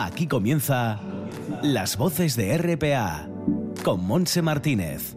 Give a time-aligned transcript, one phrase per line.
[0.00, 1.00] Aquí comienza
[1.62, 3.28] Las voces de RPA
[3.84, 5.16] con Monse Martínez.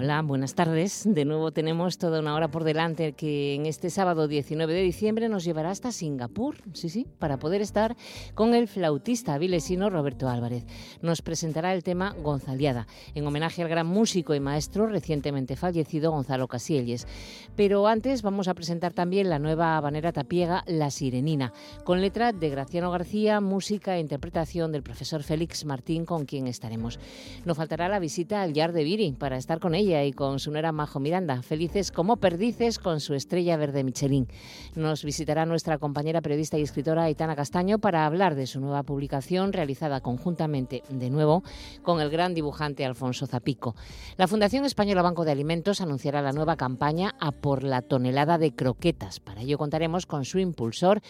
[0.00, 1.02] Hola, buenas tardes.
[1.04, 5.28] De nuevo tenemos toda una hora por delante que en este sábado 19 de diciembre
[5.28, 7.96] nos llevará hasta Singapur, sí, sí, para poder estar
[8.36, 10.64] con el flautista vilesino Roberto Álvarez.
[11.02, 16.46] Nos presentará el tema Gonzaliada, en homenaje al gran músico y maestro recientemente fallecido Gonzalo
[16.46, 17.08] Casielles.
[17.56, 22.50] Pero antes vamos a presentar también la nueva habanera tapiega La Sirenina, con letra de
[22.50, 27.00] Graciano García, música e interpretación del profesor Félix Martín, con quien estaremos.
[27.44, 30.50] Nos faltará la visita al Yard de Viri para estar con ella y con su
[30.50, 34.28] nuera Majo Miranda, felices como perdices con su estrella verde Michelin.
[34.74, 39.54] Nos visitará nuestra compañera periodista y escritora Aitana Castaño para hablar de su nueva publicación
[39.54, 41.42] realizada conjuntamente, de nuevo,
[41.82, 43.74] con el gran dibujante Alfonso Zapico.
[44.18, 48.54] La Fundación Española Banco de Alimentos anunciará la nueva campaña a por la tonelada de
[48.54, 49.20] croquetas.
[49.20, 51.00] Para ello contaremos con su impulsor,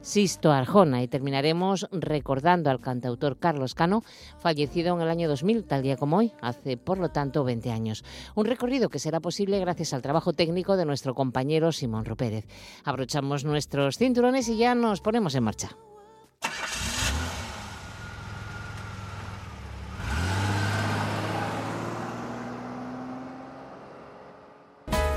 [0.00, 4.04] Sisto Arjona, y terminaremos recordando al cantautor Carlos Cano,
[4.38, 8.04] fallecido en el año 2000, tal día como hoy, hace por lo tanto 20 años.
[8.34, 12.46] Un recorrido que será posible gracias al trabajo técnico de nuestro compañero Simón Ropérez.
[12.84, 15.76] Abrochamos nuestros cinturones y ya nos ponemos en marcha.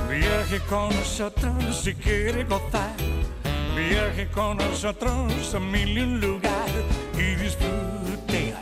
[0.10, 2.96] Viaje con nosotros si quiere gozar.
[3.76, 6.70] Viaje con nosotros a mil y un lugar
[7.16, 8.54] y disfrute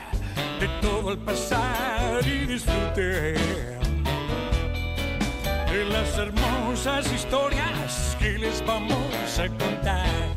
[0.59, 3.78] de todo el pasar y disfrute
[5.71, 10.29] de las hermosas historias que les vamos a contar.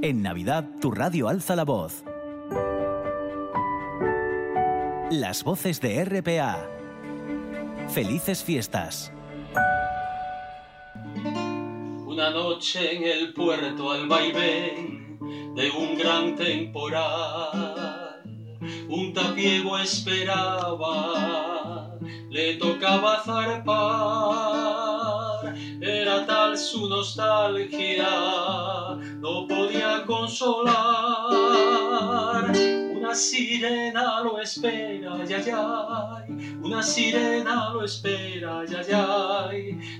[0.00, 2.04] En Navidad, tu radio alza la voz.
[5.10, 6.66] Las voces de RPA.
[7.88, 9.12] Felices fiestas.
[12.06, 15.18] Una noche en el puerto al vaivén
[15.54, 18.22] de un gran temporal,
[18.88, 21.57] un tapiego esperaba,
[22.30, 23.68] le tocaba zarpar,
[25.80, 28.08] era tal su nostalgia,
[29.20, 30.78] no podía consolar.
[33.08, 36.26] Una sirena lo espera, ya, ya,
[36.62, 39.48] una sirena lo espera, ya, ya,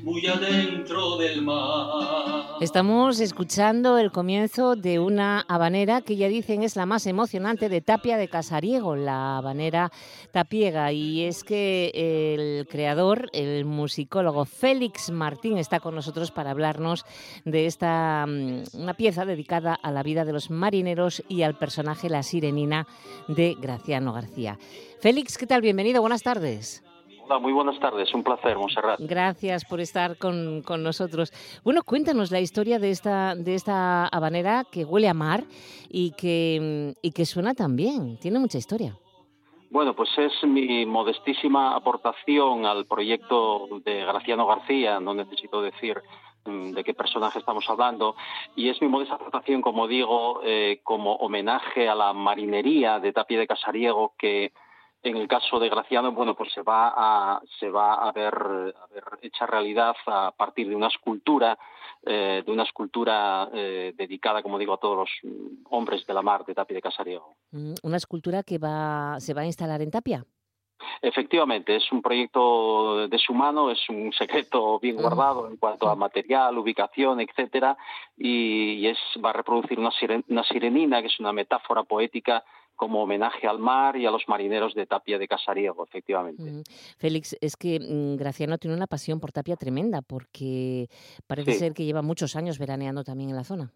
[0.02, 2.58] muy adentro del mar.
[2.60, 7.80] Estamos escuchando el comienzo de una habanera que ya dicen es la más emocionante de
[7.80, 9.90] Tapia de Casariego, la habanera
[10.30, 10.92] tapiega.
[10.92, 17.06] Y es que el creador, el musicólogo Félix Martín, está con nosotros para hablarnos
[17.46, 22.10] de esta mm, una pieza dedicada a la vida de los marineros y al personaje
[22.10, 22.86] La Sirenina
[23.28, 24.58] de Graciano García.
[25.00, 25.62] Félix, ¿qué tal?
[25.62, 26.84] Bienvenido, buenas tardes.
[27.24, 28.98] Hola, muy buenas tardes, un placer, Monserrat.
[29.00, 31.30] Gracias por estar con, con, nosotros.
[31.62, 35.44] Bueno, cuéntanos la historia de esta, de esta habanera que huele a mar
[35.90, 38.96] y que, y que suena tan bien, tiene mucha historia.
[39.70, 46.00] Bueno, pues es mi modestísima aportación al proyecto de Graciano García, no necesito decir
[46.44, 48.16] de qué personaje estamos hablando,
[48.56, 53.38] y es mi modesta aportación, como digo, eh, como homenaje a la marinería de Tapia
[53.38, 54.52] de Casariego que
[55.02, 58.86] en el caso de Graciano, bueno, pues se va a, se va a ver, a
[58.92, 61.56] ver hecha realidad a partir de una escultura,
[62.04, 65.32] eh, de una escultura eh, dedicada, como digo, a todos los
[65.70, 67.36] hombres de la mar de Tapia de Casariego.
[67.52, 70.24] Mm, ¿Una escultura que va, se va a instalar en Tapia?
[71.02, 75.96] Efectivamente, es un proyecto de su mano, es un secreto bien guardado en cuanto a
[75.96, 77.76] material, ubicación, etcétera,
[78.16, 82.44] y, es va a reproducir una, siren, una sirenina, que es una metáfora poética
[82.76, 86.42] como homenaje al mar y a los marineros de Tapia de Casariego, efectivamente.
[86.44, 86.62] Mm.
[86.96, 90.88] Félix, es que mm, Graciano tiene una pasión por Tapia tremenda, porque
[91.26, 91.58] parece Sí.
[91.58, 93.72] ser que lleva muchos años veraneando también en la zona.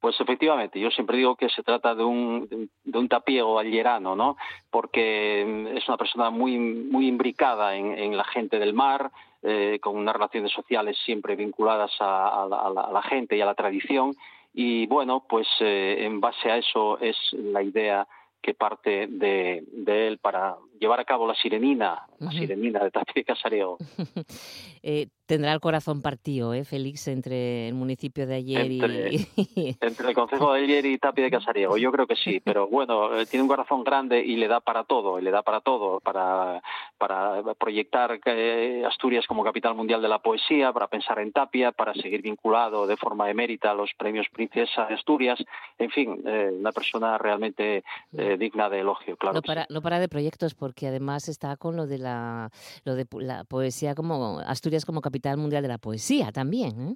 [0.00, 4.36] Pues efectivamente, yo siempre digo que se trata de un, de un- tapiego allerano, ¿no?
[4.70, 9.10] Porque mm, es una persona muy, muy imbricada en, en la gente del mar,
[9.42, 13.46] eh, con unas relaciones sociales siempre vinculadas a, a la- a la gente y a
[13.46, 14.14] la tradición.
[14.54, 18.06] Y bueno, pues eh, en base a eso es la idea
[18.40, 23.14] que parte de, de él para llevar a cabo la sirenina, la sirenina de Tapia
[23.14, 23.78] de Casariego.
[24.80, 29.76] Eh, tendrá el corazón partido, ¿eh, Félix, entre el municipio de ayer Entre- y...
[29.80, 33.14] Entre el Concejo de Ayer y Tapia de Casariego, yo creo que sí, pero bueno,
[33.18, 36.00] eh, tiene un corazón grande y le da para todo, y le da para todo,
[36.00, 36.62] para,
[36.96, 41.92] para proyectar eh, Asturias como capital mundial de la poesía, para pensar en Tapia, para
[41.94, 45.38] seguir vinculado de forma emérita a los premios Princesa de Asturias,
[45.78, 47.82] en fin, eh, una persona realmente
[48.16, 49.34] eh, digna de elogio, claro.
[49.34, 49.74] no, para, sí.
[49.74, 52.50] no para de proyectos, porque además está con lo de la,
[52.84, 56.88] lo de pu- la poesía como Asturias como capital mundial de la poesía también.
[56.90, 56.94] ¿eh?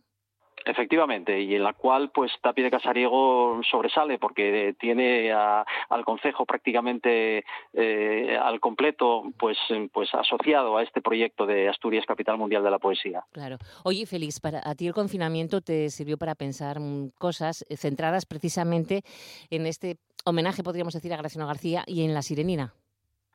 [0.66, 7.44] Efectivamente, y en la cual pues Tapia de Casariego sobresale porque tiene al concejo prácticamente
[7.72, 9.56] eh, al completo pues
[9.90, 13.24] pues asociado a este proyecto de Asturias Capital Mundial de la Poesía.
[13.32, 13.56] Claro.
[13.84, 19.02] Oye, Félix, para a ti el confinamiento te sirvió para pensar mm, cosas centradas precisamente
[19.50, 19.96] en este
[20.26, 22.72] homenaje, podríamos decir, a Graciano García y en La Sirenina.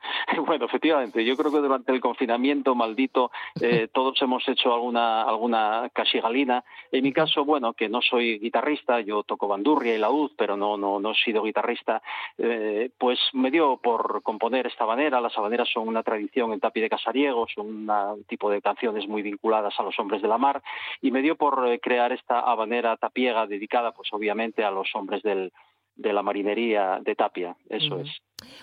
[0.46, 3.30] Bueno, efectivamente, yo creo que durante el confinamiento maldito
[3.60, 6.64] eh, todos hemos hecho alguna alguna casigalina.
[6.92, 10.76] En mi caso, bueno, que no soy guitarrista, yo toco bandurria y laúd, pero no
[10.76, 12.02] no no he sido guitarrista,
[12.38, 15.20] eh, pues me dio por componer esta habanera.
[15.20, 19.22] Las habaneras son una tradición en Tapi de Casariego, son un tipo de canciones muy
[19.22, 20.62] vinculadas a los hombres de la mar,
[21.00, 25.22] y me dio por eh, crear esta habanera tapiega dedicada, pues obviamente a los hombres
[25.22, 25.52] del
[25.98, 28.08] de la marinería de Tapia, eso es.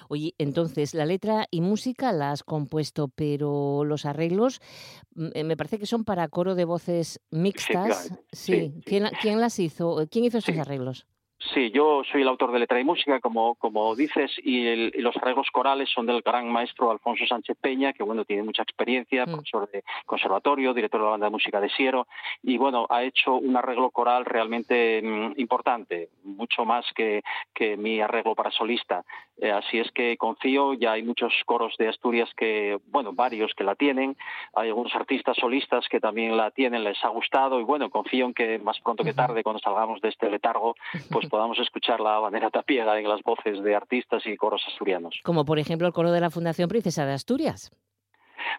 [0.07, 4.61] Oye, entonces, la letra y música la has compuesto, pero los arreglos
[5.15, 8.17] mm, eh, me parece que son para coro de voces mixtas.
[8.31, 10.07] Sí, ¿Quién, ¿Quién, las hizo?
[10.09, 11.05] ¿Quién hizo esos arreglos?
[11.53, 15.49] Sí, yo soy el autor de letra y música, como, como dices, y, los arreglos
[15.51, 19.31] corales son del gran maestro Alfonso Sánchez Peña, que bueno, tiene mucha experiencia, mm.
[19.31, 22.07] profesor de conservatorio, director de la banda de música de Siero,
[22.41, 27.21] y bueno, ha hecho un arreglo coral realmente mm, importante, mucho más que,
[27.53, 29.03] que mi arreglo para solista.
[29.37, 33.65] Eh, así es que confío, ya hay muchos coros de Asturias que, bueno, varios que
[33.65, 34.15] la tienen,
[34.55, 38.33] hay algunos artistas solistas que también la tienen, les ha gustado, y bueno, confío en
[38.33, 40.75] que más pronto que tarde, cuando salgamos de este letargo,
[41.11, 45.19] pues podamos escuchar la bandera tapiega en las voces de artistas y coros asturianos.
[45.25, 47.71] Como por ejemplo el coro de la Fundación Princesa de Asturias.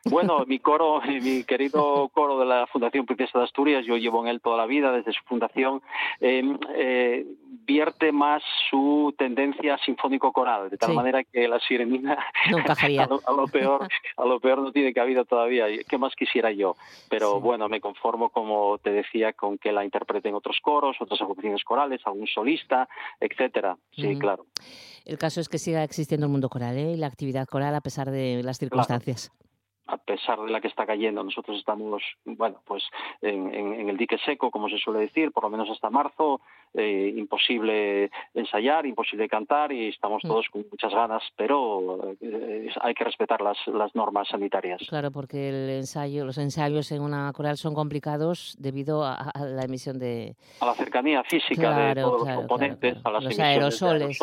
[0.05, 4.29] Bueno, mi coro, mi querido coro de la Fundación Princesa de Asturias, yo llevo en
[4.29, 5.83] él toda la vida, desde su fundación,
[6.21, 6.43] eh,
[6.75, 7.27] eh,
[7.67, 12.19] vierte más su tendencia sinfónico-coral, de tal manera que la sirenina
[12.51, 12.59] no
[13.03, 15.67] a, lo, a, lo, peor, a lo peor no tiene cabida todavía.
[15.89, 16.77] ¿Qué más quisiera yo?
[17.09, 21.65] Pero bueno, me conformo, como te decía, con que la interpreten otros coros, otras agrupaciones
[21.65, 22.89] corales, algún solista,
[23.21, 23.77] etcétera.
[23.93, 24.47] Sí, claro.
[25.05, 26.93] El caso es que siga existiendo el mundo coral ¿eh?
[26.93, 29.31] y la actividad coral a pesar de las circunstancias
[29.87, 32.83] a pesar de la que está cayendo, nosotros estamos, bueno, pues
[33.23, 36.41] en, el dique seco, como se suele decir, por lo menos hasta marzo,
[36.75, 40.29] eh, imposible ensayar, imposible cantar y estamos mm.
[40.29, 44.83] todos con muchas ganas, pero eh, hay que respetar las, las normas sanitarias.
[44.89, 49.99] Claro, porque el ensayo, los ensayos en una coral son complicados debido a, la emisión
[49.99, 50.35] de...
[50.61, 54.19] A la cercanía física de todos los componentes, a las los aerosoles,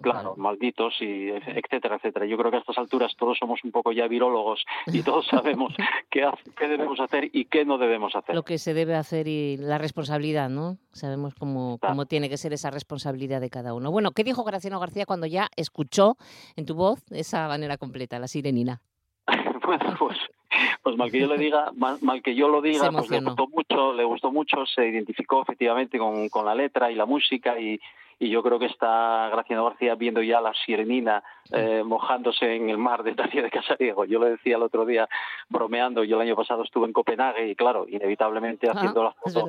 [0.00, 2.26] claro, malditos, y etcétera, etcétera.
[2.26, 5.72] Yo creo que a estas alturas todos somos un poco ya virólogos y todos sabemos
[6.10, 8.34] qué, qué debemos hacer y qué no debemos hacer.
[8.34, 10.78] Lo que se debe hacer y la responsabilidad, ¿no?
[10.92, 13.90] Sabemos cómo, cómo tiene que ser esa responsabilidad de cada uno.
[13.90, 16.16] Bueno, ¿qué dijo Graciano García cuando ya escuchó
[16.56, 18.80] en tu voz esa manera completa, la sirenina?
[19.66, 20.18] bueno, pues
[20.82, 23.92] pues mal que yo le diga, mal, que yo lo diga, pues le gustó mucho,
[23.94, 27.80] le gustó mucho, se identificó efectivamente con, con la letra y la música y,
[28.24, 31.22] y yo creo que está Graciano García viendo ya la sirenina
[31.52, 34.06] eh, mojándose en el mar de Tacia de Casariego.
[34.06, 35.06] Yo lo decía el otro día
[35.50, 39.46] bromeando, yo el año pasado estuve en Copenhague y claro, inevitablemente haciendo la foto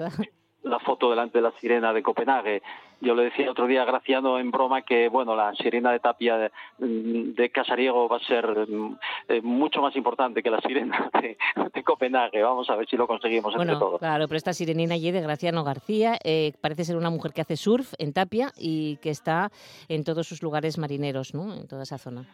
[0.66, 2.62] la foto delante de la sirena de Copenhague.
[3.02, 6.52] Yo le decía otro día a Graciano en broma que, bueno, la sirena de Tapia
[6.78, 8.98] de, Casariego va a ser mm,
[9.30, 12.42] eh, mucho más importante que la sirena de, Copenhague.
[12.42, 14.00] Vamos a ver si lo conseguimos entre todos.
[14.00, 17.58] Claro, pero esta sirenina allí de Graciano García eh, parece ser una mujer que hace
[17.58, 19.52] surf en Tapia y que está
[19.88, 21.54] en todos sus lugares marineros, ¿no?
[21.54, 22.26] En toda esa zona.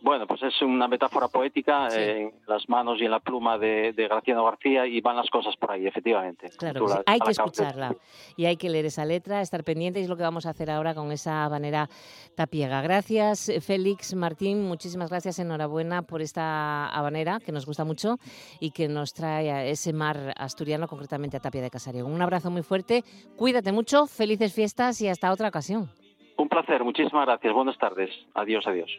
[0.00, 4.44] Bueno, pues es una metáfora poética en las manos y en la pluma de, Graciano
[4.44, 6.50] García y van las cosas por ahí, efectivamente.
[6.56, 7.94] Claro, hay que escucharla
[8.36, 10.70] y hay que leer esa letra, estar pendiente y es lo que vamos a hacer
[10.70, 11.88] ahora con esa manera
[12.36, 12.80] tapiega.
[12.80, 18.18] Gracias, Félix Martín, muchísimas gracias, enhorabuena por esta habanera que nos gusta mucho
[18.60, 22.06] y que nos trae a ese mar asturiano, concretamente a Tapia de Casario.
[22.06, 23.02] Un abrazo muy fuerte,
[23.36, 25.90] cuídate mucho, felices fiestas y hasta otra ocasión.
[26.36, 28.90] Un placer, muchísimas gracias, buenas tardes, adiós, adiós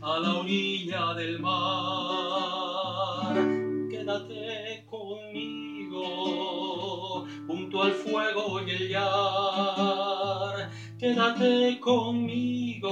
[0.00, 3.34] a la orilla del mar.
[3.90, 6.06] Quédate conmigo
[7.46, 10.70] junto al fuego y el yar.
[10.98, 12.90] Quédate conmigo,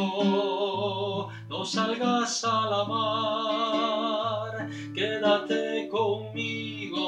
[1.48, 4.68] no salgas a la mar.
[4.94, 6.98] Quédate conmigo,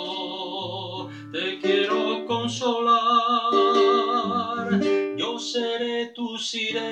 [1.30, 3.52] te quiero consolar.
[5.18, 6.91] Yo seré tu sirena,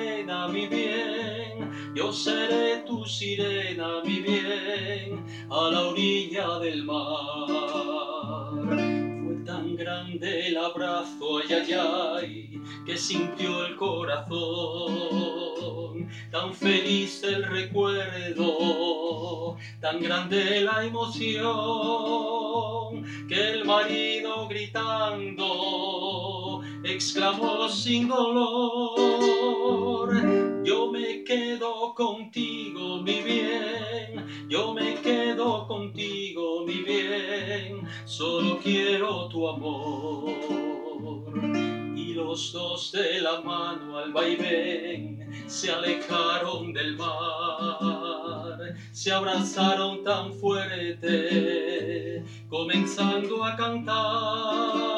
[2.11, 7.47] seré tu sirena, mi bien, a la orilla del mar.
[8.67, 14.39] Fue tan grande el abrazo, ay, ay, ay, que sintió el corazón,
[16.31, 18.45] tan feliz el recuerdo,
[19.79, 21.41] tan grande la emoción
[23.27, 25.51] que el marido gritando
[26.83, 29.01] exclamó sin dolor.
[30.63, 39.47] Yo me quedo contigo, mi bien, yo me quedo contigo, mi bien, solo quiero tu
[39.47, 40.31] amor.
[41.95, 50.31] Y los dos de la mano al vaivén se alejaron del mar, se abrazaron tan
[50.33, 54.91] fuerte, comenzando a cantar.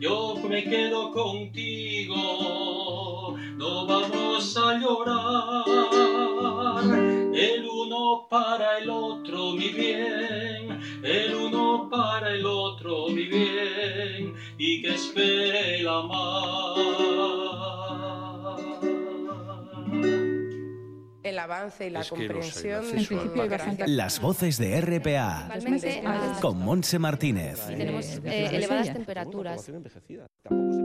[0.00, 2.14] Yo me quedo contigo,
[3.86, 5.64] no vamos a llorar.
[7.34, 14.82] El uno para el otro, mi bien, el uno para el otro, mi bien, y
[14.82, 16.74] que espere el amar.
[21.22, 22.84] el avance y la comprensión
[23.86, 25.48] Las voces de RPA
[26.40, 27.66] con Monse Martínez.
[27.66, 29.66] tenemos Eh, eh, elevadas temperaturas.
[30.42, 30.83] Tampoco se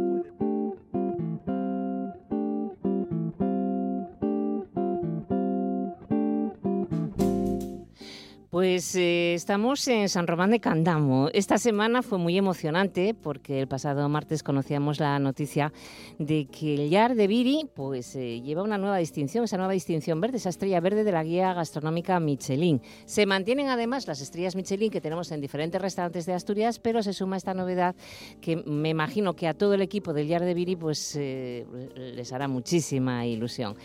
[8.60, 11.30] Pues eh, estamos en San Román de Candamo.
[11.32, 15.72] Esta semana fue muy emocionante porque el pasado martes conocíamos la noticia
[16.18, 20.20] de que el Yar de Viri pues, eh, lleva una nueva distinción, esa nueva distinción
[20.20, 22.82] verde, esa estrella verde de la guía gastronómica Michelin.
[23.06, 27.14] Se mantienen además las estrellas Michelin que tenemos en diferentes restaurantes de Asturias, pero se
[27.14, 27.96] suma esta novedad
[28.42, 32.34] que me imagino que a todo el equipo del Yar de Viri pues, eh, les
[32.34, 33.78] hará muchísima ilusión.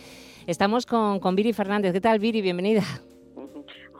[0.48, 1.92] Estamos con, con Viri Fernández.
[1.92, 2.42] ¿Qué tal, Viri?
[2.42, 2.82] Bienvenida.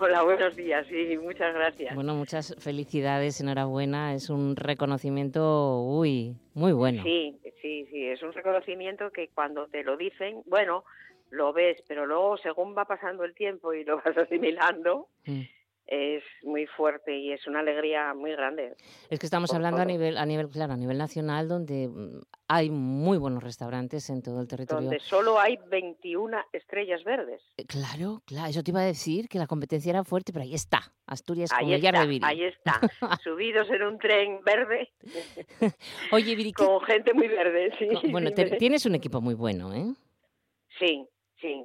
[0.00, 1.94] Hola, buenos días y muchas gracias.
[1.94, 4.14] Bueno, muchas felicidades, enhorabuena.
[4.14, 7.02] Es un reconocimiento, uy, muy bueno.
[7.04, 10.84] Sí, sí, sí, es un reconocimiento que cuando te lo dicen, bueno,
[11.30, 15.40] lo ves, pero luego según va pasando el tiempo y lo vas asimilando, Mm.
[15.86, 18.74] Es muy fuerte y es una alegría muy grande.
[19.10, 22.70] Es que estamos hablando a nivel, a nivel, claro, a nivel nacional, donde mm, hay
[22.70, 24.82] muy buenos restaurantes en todo el territorio.
[24.88, 27.42] Donde solo hay 21 estrellas verdes.
[27.58, 30.54] Eh, Claro, claro, eso te iba a decir que la competencia era fuerte, pero ahí
[30.54, 32.24] está, Asturias Ahí Yar está, Viri.
[32.24, 32.80] ahí está,
[33.22, 34.90] subidos en un tren verde
[36.12, 37.88] Oye, Viri, ¿qué- con gente muy verde, sí.
[38.10, 39.92] bueno, te- tienes un equipo muy bueno, ¿eh?
[40.78, 41.06] Sí,
[41.40, 41.64] sí.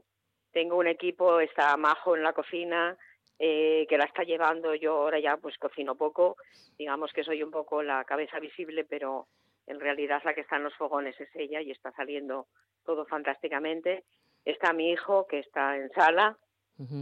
[0.52, 2.98] Tengo un equipo, está Majo en la cocina,
[3.40, 4.76] eh, que la está llevando.
[4.76, 6.36] Yo ahora ya pues cocino poco.
[6.78, 9.28] Digamos que soy un poco la cabeza visible, pero
[9.66, 12.48] en realidad la que está en los fogones es ella y está saliendo
[12.86, 14.04] todo fantásticamente.
[14.44, 16.38] Está mi hijo, que está en sala,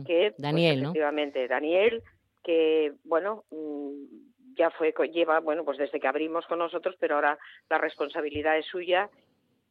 [0.05, 0.89] que pues, Daniel, ¿no?
[0.89, 2.03] efectivamente Daniel,
[2.43, 7.37] que bueno mm, ya fue lleva bueno pues desde que abrimos con nosotros, pero ahora
[7.69, 9.09] la responsabilidad es suya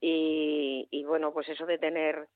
[0.01, 2.29] y, y bueno pues eso de tener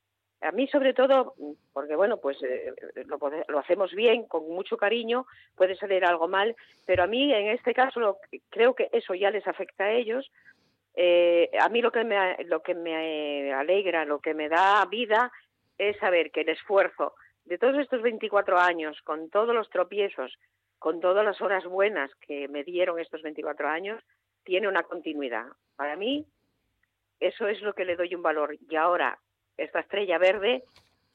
[0.42, 1.34] a mí sobre todo
[1.72, 2.72] porque bueno pues eh,
[3.06, 6.56] lo, hacemos bien con mucho cariño puede salir algo mal
[6.86, 8.18] pero a mí en este caso
[8.48, 10.30] creo que eso ya les afecta a ellos
[10.96, 12.16] Eh, a mí lo que me
[12.52, 15.30] lo que me alegra lo que me da vida
[15.78, 17.14] es saber que el esfuerzo
[17.50, 20.38] de todos estos 24 años, con todos los tropiezos,
[20.78, 24.02] con todas las horas buenas que me dieron estos 24 años,
[24.44, 25.46] tiene una continuidad.
[25.74, 26.24] Para mí,
[27.18, 28.56] eso es lo que le doy un valor.
[28.68, 29.18] Y ahora,
[29.56, 30.64] esta estrella verde,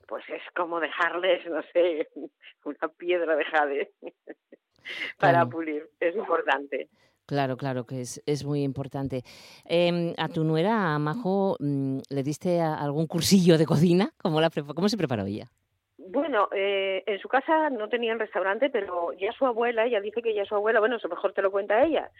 [0.08, 2.08] pues es como dejarles, no sé,
[2.66, 3.92] una piedra de jade
[5.18, 5.50] para Claro.
[5.50, 5.90] pulir.
[6.00, 6.90] Es importante.
[7.28, 9.24] Claro, claro, que es, es muy importante.
[9.66, 14.12] Em, a tu nuera, a Majo, mm, ¿le diste a- algún cursillo de cocina?
[14.22, 15.48] ¿Cómo, la cómo se preparó ella?
[15.98, 20.36] Bueno, eh, en su casa no tenían restaurante, pero ya su abuela, ella dice que
[20.36, 22.12] ya su abuela, bueno, eso mejor te lo cuenta ella,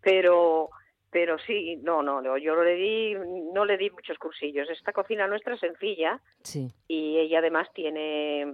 [0.00, 0.70] pero
[1.14, 4.68] pero sí, no, no, no, yo le di, no le di muchos cursillos.
[4.68, 8.52] Esta cocina nuestra es sencilla Sí, y ella además tiene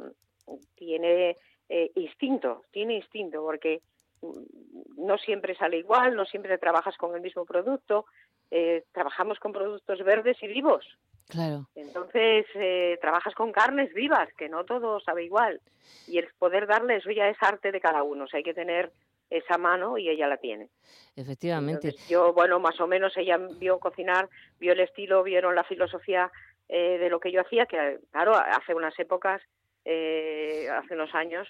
[0.75, 1.37] tiene
[1.71, 3.81] eh, instinto, tiene instinto porque
[4.21, 8.05] mm, no siempre sale igual, no siempre trabajas con el mismo producto,
[8.51, 10.85] eh, trabajamos con productos verdes y vivos.
[11.31, 11.67] claro.
[11.75, 15.63] Entonces, eh, trabajas con carnes vivas, que no todo sabe igual.
[16.07, 18.25] Y el poder darle eso ya es arte de cada uno.
[18.25, 18.93] O sea, hay que tener
[19.31, 20.69] esa mano y ella la tiene.
[21.17, 21.89] Efectivamente.
[21.89, 26.31] Entonces, yo, bueno, más o menos ella vio cocinar, vio el estilo, vieron la filosofía
[26.69, 29.41] eh, de lo que yo hacía, que claro, hace unas épocas,
[29.85, 31.49] eh, hace unos años,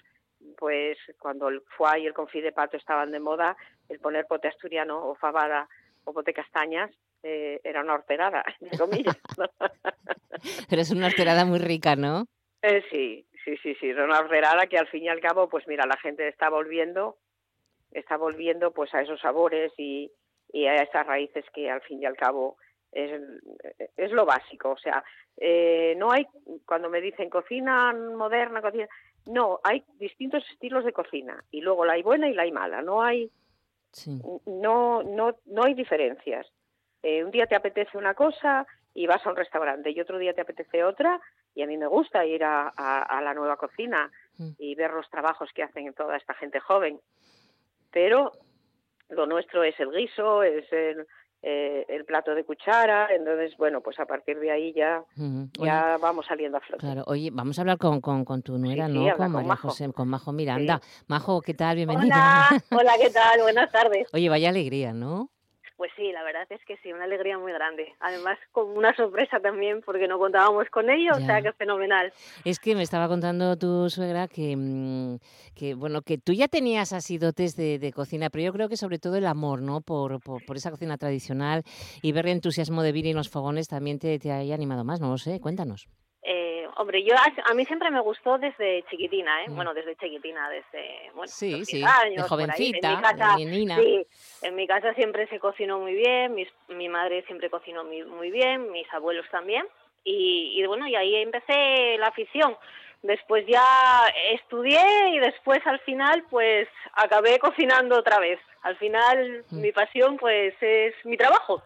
[0.57, 3.57] pues cuando el foie y el confit de pato estaban de moda,
[3.89, 5.67] el poner pote asturiano o fabada
[6.03, 6.91] o pote castañas
[7.23, 9.17] eh, era una horterada, entre comillas.
[10.69, 12.25] Pero es una horterada muy rica, ¿no?
[12.63, 15.67] Eh, sí, sí, sí, sí, era una horterada que al fin y al cabo, pues
[15.67, 17.17] mira, la gente está volviendo,
[17.91, 20.11] está volviendo pues a esos sabores y,
[20.51, 22.57] y a esas raíces que al fin y al cabo
[22.91, 23.21] es,
[23.95, 24.71] es lo básico.
[24.71, 25.03] O sea,
[25.37, 26.27] eh, no hay,
[26.65, 28.87] cuando me dicen cocina moderna, cocina,
[29.25, 32.81] No, hay distintos estilos de cocina y luego la hay buena y la hay mala.
[32.81, 33.31] No hay,
[34.45, 36.47] no, no, no hay diferencias.
[37.03, 40.33] Eh, un día te apetece una cosa y vas a un restaurante y otro día
[40.33, 41.19] te apetece otra
[41.55, 44.51] y a mí me gusta ir a, a, la nueva cocina mm.
[44.57, 46.99] y ver los trabajos que hacen toda esta gente joven.
[47.91, 48.31] Pero
[49.09, 51.05] lo nuestro es el guiso, es el,
[51.43, 55.03] eh, el plato de cuchara, entonces, bueno, pues a partir de ahí ya,
[55.59, 56.79] ya vamos saliendo a flote.
[56.79, 59.15] Claro, oye, vamos a hablar con, con, con tu nuera, ¿no?
[59.17, 60.81] con María José, con Majo Miranda.
[61.07, 61.75] Majo, ¿qué tal?
[61.75, 62.47] Bienvenida.
[62.69, 63.41] Hola, hola, ¿qué tal?
[63.41, 64.07] Buenas tardes.
[64.13, 65.29] Oye, vaya alegría, ¿no?
[65.81, 67.95] Pues sí, la verdad es que sí, una alegría muy grande.
[68.01, 72.13] Además, con una sorpresa también, porque no contábamos con ello, o sea que fenomenal.
[72.45, 75.17] Es que me estaba contando tu suegra que, mm,
[75.55, 78.77] que bueno, que tú ya tenías así dotes de, de, cocina, pero yo creo que
[78.77, 79.81] sobre todo el amor, ¿no?
[79.81, 81.63] Por, por, esa cocina tradicional
[82.03, 85.01] y ver el entusiasmo de Viri en los fogones también te, te haya animado más,
[85.01, 85.87] no lo sé, cuéntanos.
[86.77, 89.49] Hombre, yo a, mí siempre me gustó desde chiquitina, ¿eh?
[89.49, 89.55] Mm.
[89.55, 94.07] Bueno, desde chiquitina, desde bueno, sí, sí, años, de jovencita, en mi casa, Sí,
[94.41, 96.35] en mi casa siempre se cocinó muy bien,
[96.69, 99.65] mi madre siempre cocinó muy, muy bien, mis abuelos también,
[100.03, 102.55] y, y bueno, y ahí empecé la afición.
[103.03, 103.63] Después ya
[104.33, 108.39] estudié y después al final pues acabé cocinando otra vez.
[108.61, 109.59] Al final mm.
[109.59, 111.63] mi pasión pues es mi trabajo.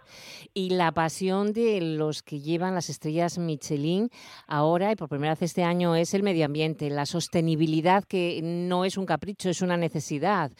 [0.53, 4.09] Y la pasión de los que llevan las estrellas Michelin
[4.47, 8.85] ahora y por primera vez este año es el medio ambiente, la sostenibilidad que no
[8.85, 10.51] es un capricho, es una necesidad.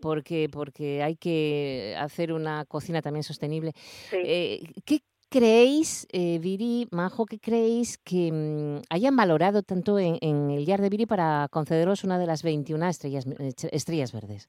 [0.00, 3.72] Porque, porque hay que hacer una cocina también sostenible.
[4.12, 5.00] Eh, ¿qué,
[5.34, 10.90] creéis, eh, Viri, Majo, qué creéis que mm, hayan valorado tanto en, el Yard de
[10.90, 14.48] Viri para concederos una de las 21 estrellas, verdes?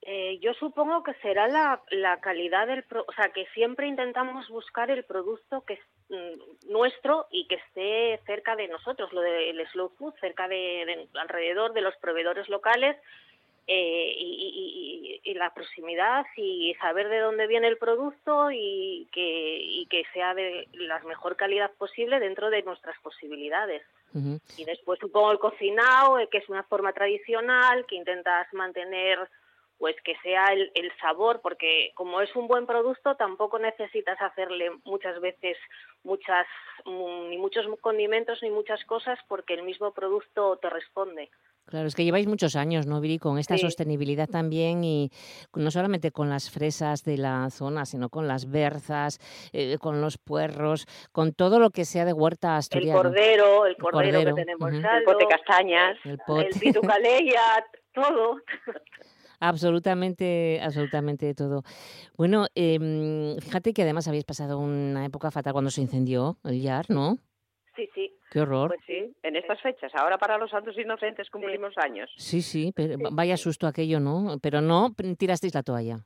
[0.00, 1.82] Eh, yo supongo que será la,
[2.22, 7.46] calidad del, o sea, que siempre intentamos buscar el producto que es mm, nuestro y
[7.46, 12.48] que esté cerca de nosotros, lo del slow food, cerca de alrededor de los proveedores
[12.48, 12.96] locales
[13.66, 20.04] eh, y, la proximidad y saber de dónde viene el producto y que, y que
[20.12, 23.82] sea de la mejor calidad posible dentro de nuestras posibilidades.
[24.56, 29.18] Y después supongo el cocinado, eh, que es una forma tradicional, que intentas mantener
[29.78, 34.70] pues que sea el, el, sabor, porque como es un buen producto, tampoco necesitas hacerle
[34.84, 35.56] muchas veces
[36.04, 36.46] muchas
[36.86, 41.30] ni muchos condimentos ni muchas cosas, porque el mismo producto te responde.
[41.64, 43.18] Claro, es que lleváis muchos años, ¿no, Viri?
[43.18, 45.10] Con esta sostenibilidad también y
[45.54, 49.18] no solamente con las fresas de la zona, sino con las berzas,
[49.52, 52.98] eh, con los puerros, con todo lo que sea de huerta asturiana.
[52.98, 56.50] El cordero, el cordero, que tenemos, el pote castañas, el, pote.
[57.94, 58.40] todo.
[59.40, 61.62] Absolutamente, absolutamente todo.
[62.16, 66.90] Bueno, eh, fíjate que además habéis pasado una época fatal cuando se incendió el Yar,
[66.90, 67.18] ¿no?
[67.74, 68.14] Sí, sí.
[68.32, 68.68] Qué horror.
[68.68, 69.94] Pues sí, en estas fechas.
[69.94, 72.10] Ahora para los santos inocentes cumplimos años.
[72.16, 74.38] Sí, sí, pero vaya susto aquello, ¿no?
[74.40, 75.98] Pero no tirasteis la toalla.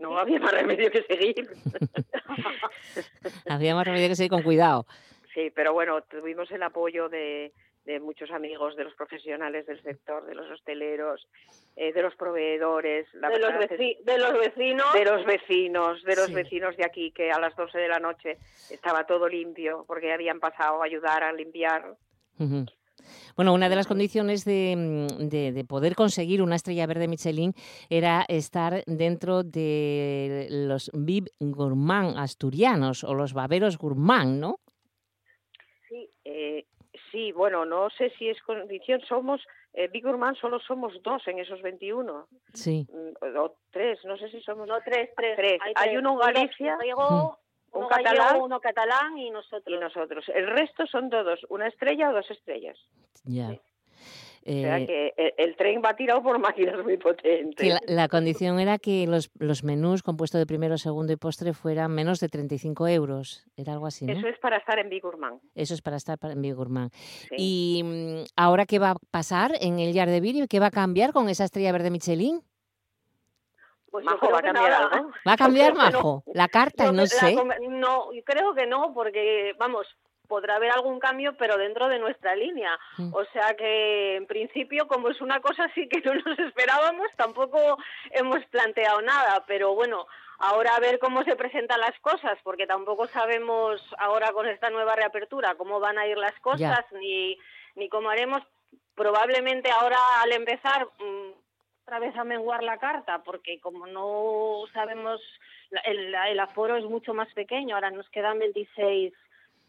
[0.00, 1.36] No había más remedio que seguir.
[3.48, 4.86] había más remedio que seguir con cuidado.
[5.34, 7.52] Sí, pero bueno, tuvimos el apoyo de,
[7.84, 11.26] de muchos amigos, de los profesionales del sector, de los hosteleros,
[11.76, 16.76] eh, de los proveedores, de, los de, los vecinos, de los vecinos, de los vecinos
[16.76, 18.38] de aquí que a las 12 de la noche
[18.70, 21.96] estaba todo limpio porque habían pasado a ayudar a limpiar.
[23.36, 27.54] Bueno, una de las condiciones mm, de, de, poder conseguir una estrella verde Michelin
[27.88, 34.60] era estar dentro de los Bib Gourmand asturianos o los baberos gourmand, ¿no?
[35.88, 36.66] Sí, eh,
[37.10, 39.40] Sí, bueno, no sé si es condición, somos,
[39.72, 42.26] eh, Big Urman solo somos dos en esos 21.
[42.54, 42.86] Sí.
[42.90, 44.66] Mm, o tres, no sé si somos...
[44.68, 45.60] No, tres, tres.
[45.76, 46.78] Hay, uno en Galicia,
[47.72, 49.76] un catalán, uno catalán y nosotros.
[49.76, 50.24] Y nosotros.
[50.34, 52.78] El resto son todos, una estrella o dos estrellas.
[53.24, 53.58] Ya.
[54.46, 57.78] O sea eh, que el, tren va tirado por máquinas muy potentes.
[57.86, 62.20] La, condición era que los, los menús compuestos de primero, segundo y postre fueran menos
[62.20, 63.46] de 35 euros.
[63.56, 64.12] Era algo así, ¿no?
[64.12, 65.40] Eso es para estar en Bigurman.
[65.54, 66.90] Eso es para estar en Bigurman.
[67.36, 70.46] Y mm, ahora, ¿qué va a pasar en el Yard de Vídeo?
[70.48, 72.42] ¿Qué va a cambiar con esa estrella verde Michelin?
[73.90, 75.10] Pues Majo va a cambiar algo.
[75.26, 76.22] ¿Va a cambiar, Majo?
[76.34, 77.36] La carta, no, sé.
[77.68, 79.86] no, creo que no, porque, vamos,
[80.28, 82.78] podrá haber algún cambio, pero dentro de nuestra línea.
[82.98, 83.14] Mm.
[83.14, 87.78] O sea que, en principio, como es una cosa así que no nos esperábamos, tampoco
[88.10, 89.44] hemos planteado nada.
[89.46, 90.06] Pero bueno,
[90.38, 94.94] ahora a ver cómo se presentan las cosas, porque tampoco sabemos ahora con esta nueva
[94.94, 97.36] reapertura cómo van a ir las cosas, ni,
[97.74, 98.42] ni cómo haremos.
[98.94, 101.30] Probablemente ahora al empezar mm,
[101.84, 105.20] otra vez a menguar la carta, porque como no sabemos,
[105.84, 109.14] el, el aforo es mucho más pequeño, ahora nos quedan 26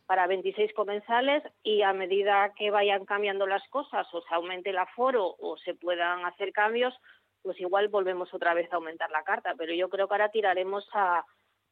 [0.09, 4.79] para 26 comensales y a medida que vayan cambiando las cosas o se aumente el
[4.79, 6.95] aforo o se puedan hacer cambios,
[7.43, 9.53] pues igual volvemos otra vez a aumentar la carta.
[9.55, 11.23] Pero yo creo que ahora tiraremos a,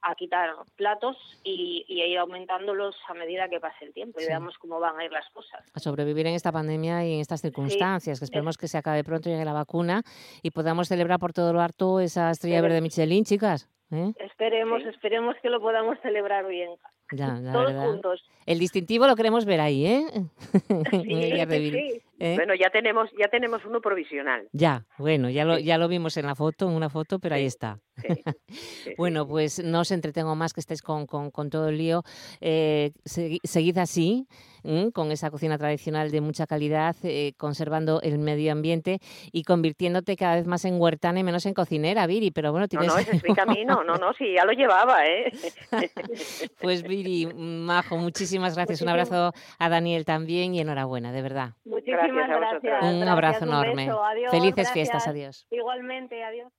[0.03, 4.29] a quitar platos y, y, ir aumentándolos a medida que pase el tiempo y Sí.
[4.29, 5.65] veamos cómo van a ir las cosas.
[5.73, 9.31] A sobrevivir en esta pandemia y en estas circunstancias, que esperemos que se acabe pronto,
[9.31, 10.03] llegue la vacuna
[10.43, 13.67] y podamos celebrar por todo lo harto esa estrella verde Michelin, chicas.
[13.91, 14.13] ¿eh?
[14.19, 16.69] Esperemos, esperemos que lo podamos celebrar bien.
[17.11, 17.85] Ya, la Todos verdad.
[17.91, 18.23] juntos.
[18.45, 20.05] El distintivo lo queremos ver ahí, ¿eh?
[20.91, 21.03] Sí,
[21.49, 22.01] sí.
[22.19, 22.35] ¿eh?
[22.35, 24.47] Bueno, ya tenemos, ya tenemos uno provisional.
[24.53, 27.45] Ya, bueno, ya lo, ya lo vimos en la foto, en una foto, pero ahí
[27.45, 27.79] está.
[28.97, 32.03] Bueno, pues no os entretengo más que estéis con, con- con todo el lío.
[32.41, 34.27] Eh, segui- seguid así,
[34.93, 38.99] con esa cocina tradicional de mucha calidad, eh, conservando el medio ambiente
[39.31, 42.31] y convirtiéndote cada vez más en huertana y menos en cocinera, Viri.
[42.31, 42.87] Pero bueno, No, tienes...
[42.87, 43.83] no, ese es mi camino.
[43.83, 45.31] No, no, sí, ya lo llevaba, ¿eh?
[46.61, 48.81] Pues Viri, Majo, muchísimas gracias.
[48.81, 51.49] Un abrazo a Daniel también y enhorabuena, de verdad.
[51.63, 52.61] Muchísimas Gracias a vosotras.
[52.63, 52.83] gracias.
[52.83, 53.85] Un gracias, abrazo un enorme.
[53.85, 55.47] beso, adiós, Felices fiestas, adiós.
[55.51, 56.51] Igualmente, adiós.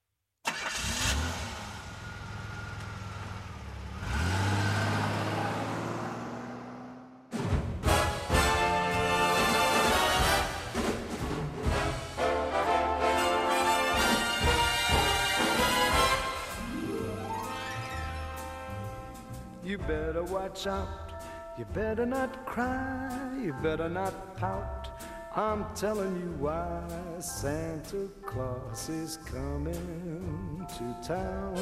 [19.68, 21.12] You better watch out.
[21.58, 23.10] You better not cry.
[23.38, 24.88] You better not pout.
[25.36, 26.82] I'm telling you why
[27.18, 31.54] Santa Claus is coming to town.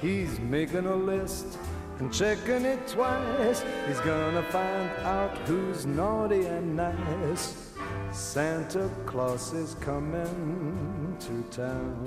[0.00, 1.58] He's making a list
[1.98, 3.64] and checking it twice.
[3.88, 7.72] He's gonna find out who's naughty and nice.
[8.12, 12.06] Santa Claus is coming to town.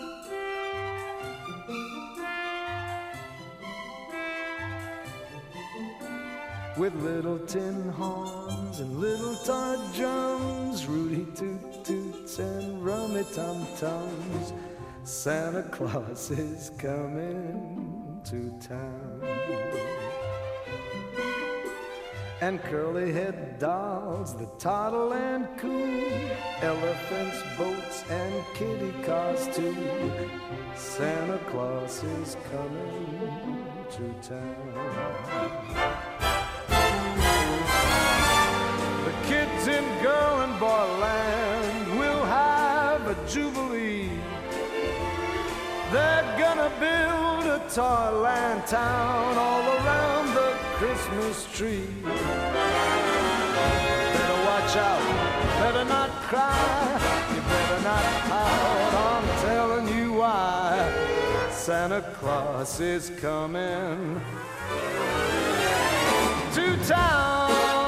[6.81, 14.51] With little tin horns and little toy drums, Rudy toot toots and rummy tum tums.
[15.03, 19.21] Santa Claus is coming to town.
[22.41, 26.09] And curly head dolls that toddle and coo,
[26.63, 29.75] elephants, boats, and kitty cars too.
[30.75, 36.00] Santa Claus is coming to town.
[39.61, 44.09] Kids in girl and boy land will have a jubilee.
[45.91, 51.87] They're gonna build a toyland town all around the Christmas tree.
[54.13, 55.03] Better watch out,
[55.59, 56.99] better not cry,
[57.35, 58.93] you better not pout.
[58.93, 60.91] I'm telling you why.
[61.51, 64.21] Santa Claus is coming
[66.53, 67.80] to town.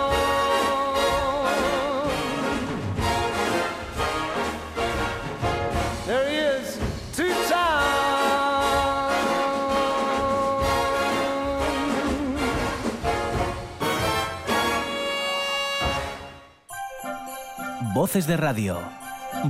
[17.93, 18.79] Voces de radio.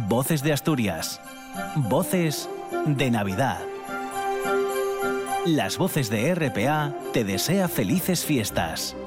[0.09, 1.21] Voces de Asturias.
[1.75, 2.49] Voces
[2.85, 3.59] de Navidad.
[5.45, 8.97] Las voces de RPA te desea felices fiestas.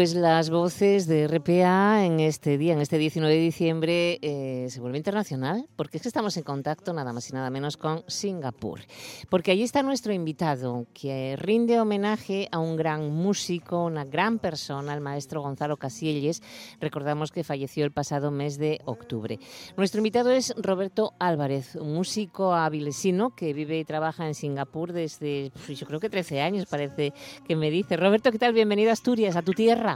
[0.00, 4.80] Pues las voces de RPA en este día, en este 19 de diciembre, eh, se
[4.80, 8.80] vuelve internacional, porque es que estamos en contacto nada más y nada menos con Singapur.
[9.28, 14.94] Porque allí está nuestro invitado, que rinde homenaje a un gran músico, una gran persona,
[14.94, 16.42] el maestro Gonzalo Casielles.
[16.80, 19.38] Recordamos que falleció el pasado mes de octubre.
[19.76, 25.52] Nuestro invitado es Roberto Álvarez, un músico avilesino que vive y trabaja en Singapur desde,
[25.66, 27.12] pues, yo creo que 13 años, parece
[27.46, 27.98] que me dice.
[27.98, 28.54] Roberto, ¿qué tal?
[28.54, 29.89] Bienvenido a Asturias, a tu tierra.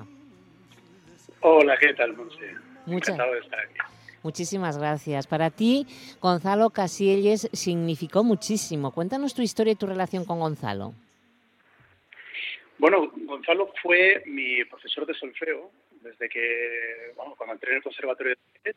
[1.47, 2.55] Hola, ¿qué tal, Monse?
[2.87, 3.79] Muchas, aquí.
[4.23, 5.27] muchísimas gracias.
[5.27, 5.87] Para ti,
[6.21, 8.93] Gonzalo Casielles significó muchísimo.
[8.93, 10.95] Cuéntanos tu historia y tu relación con Gonzalo.
[12.79, 18.35] Bueno, Gonzalo fue mi profesor de solfeo desde que, bueno, cuando entré en el Conservatorio
[18.65, 18.75] de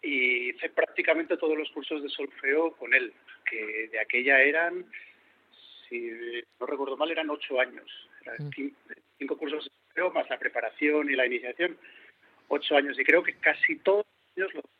[0.00, 3.12] y hice prácticamente todos los cursos de solfeo con él,
[3.50, 4.86] que de aquella eran,
[5.88, 6.12] si
[6.60, 7.90] no recuerdo mal, eran ocho años.
[8.22, 8.50] Eran Mm.
[8.50, 8.74] cin-
[9.18, 9.70] cinco cursos de
[10.12, 11.76] más la preparación y la iniciación,
[12.48, 12.98] ocho años.
[12.98, 14.04] Y creo que casi todos
[14.36, 14.70] los años, lo-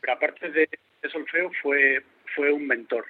[0.00, 0.68] pero aparte de,
[1.02, 2.02] de solfeo, fue,
[2.34, 3.04] fue un mentor.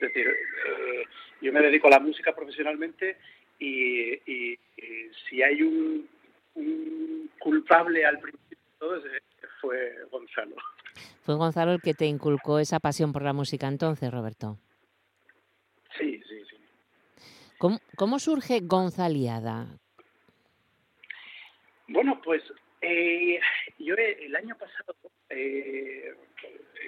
[0.00, 1.04] Es decir, eh,
[1.40, 3.16] yo me dedico a la música profesionalmente
[3.58, 6.08] y, y- y si hay un,
[6.54, 9.02] un culpable al principio de todo,
[9.60, 10.54] fue Gonzalo.
[11.22, 14.58] Fue Gonzalo el que te inculcó esa pasión por la música entonces, Roberto.
[15.98, 16.56] Sí, sí, sí.
[17.58, 19.66] ¿Cómo, cómo surge Gonzaliada?
[21.88, 22.42] Bueno, pues
[22.82, 23.40] eh,
[23.78, 24.94] yo el año pasado,
[25.30, 26.14] eh,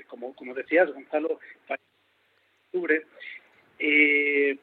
[0.06, 1.78] como, como decías, Gonzalo, en
[2.66, 3.06] octubre,
[3.78, 4.58] eh,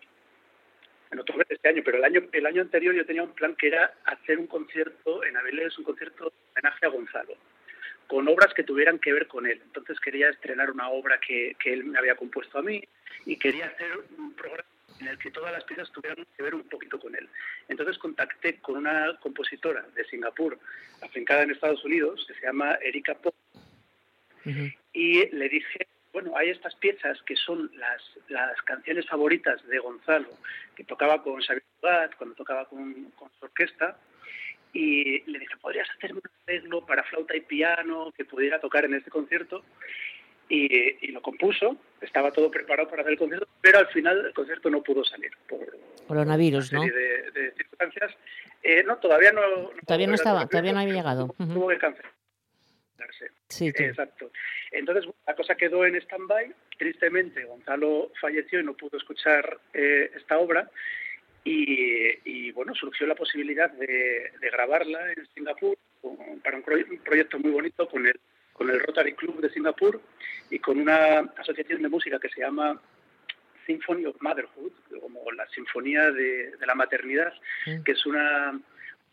[1.11, 3.55] en octubre de este año, pero el año, el año anterior yo tenía un plan
[3.55, 7.33] que era hacer un concierto en Avilés, un concierto de homenaje a Gonzalo,
[8.05, 9.59] con obras que tuvieran que ver con él.
[9.65, 12.83] Entonces quería estrenar una obra que, que él me había compuesto a mí
[13.25, 16.67] y quería hacer un programa en el que todas las piezas tuvieran que ver un
[16.67, 17.27] poquito con él.
[17.67, 20.57] Entonces contacté con una compositora de Singapur,
[21.01, 23.35] afincada en Estados Unidos, que se llama Erika Pop,
[24.93, 30.29] y le dije, bueno, hay estas piezas que son las, las canciones favoritas de Gonzalo,
[30.75, 33.97] que tocaba con Xavier Cugat, cuando tocaba con, con su orquesta,
[34.73, 38.93] y le dije, ¿podrías hacerme un arreglo para flauta y piano que pudiera tocar en
[38.93, 39.63] este concierto?
[40.49, 44.33] Y, y lo compuso, estaba todo preparado para hacer el concierto, pero al final el
[44.33, 45.59] concierto no pudo salir por
[46.07, 46.85] Coronavirus, una ¿no?
[46.93, 48.15] de, de circunstancias.
[48.63, 49.41] Eh, no, todavía no,
[49.85, 51.27] Todavía no estaba, todavía no había llegado.
[51.27, 51.53] tuvo- Ujú.
[51.53, 53.31] tuvo que cancelarse.
[53.49, 53.67] Sí.
[53.67, 54.31] Exacto.
[54.71, 56.53] Entonces, la cosa quedó en stand-by.
[56.77, 60.69] Tristemente, Gonzalo falleció y no pudo escuchar eh, esta obra.
[61.43, 65.77] Y, y, bueno, surgió la posibilidad de, de grabarla en Singapur
[66.43, 68.19] para un, proye- un proyecto muy bonito con el,
[68.57, 70.01] con el Rotary Club de Singapur
[70.49, 72.81] y con una asociación de música que se llama
[73.65, 77.33] Symphony of Motherhood, como la Sinfonía de, de la Maternidad,
[77.83, 78.59] que es una,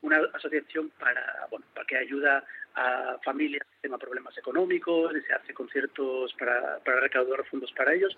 [0.03, 2.45] una asociación para, bueno, para que ayuda
[2.77, 7.93] a familias que tengan problemas económicos y se hace conciertos para, para recaudar fondos para
[7.95, 8.17] ellos.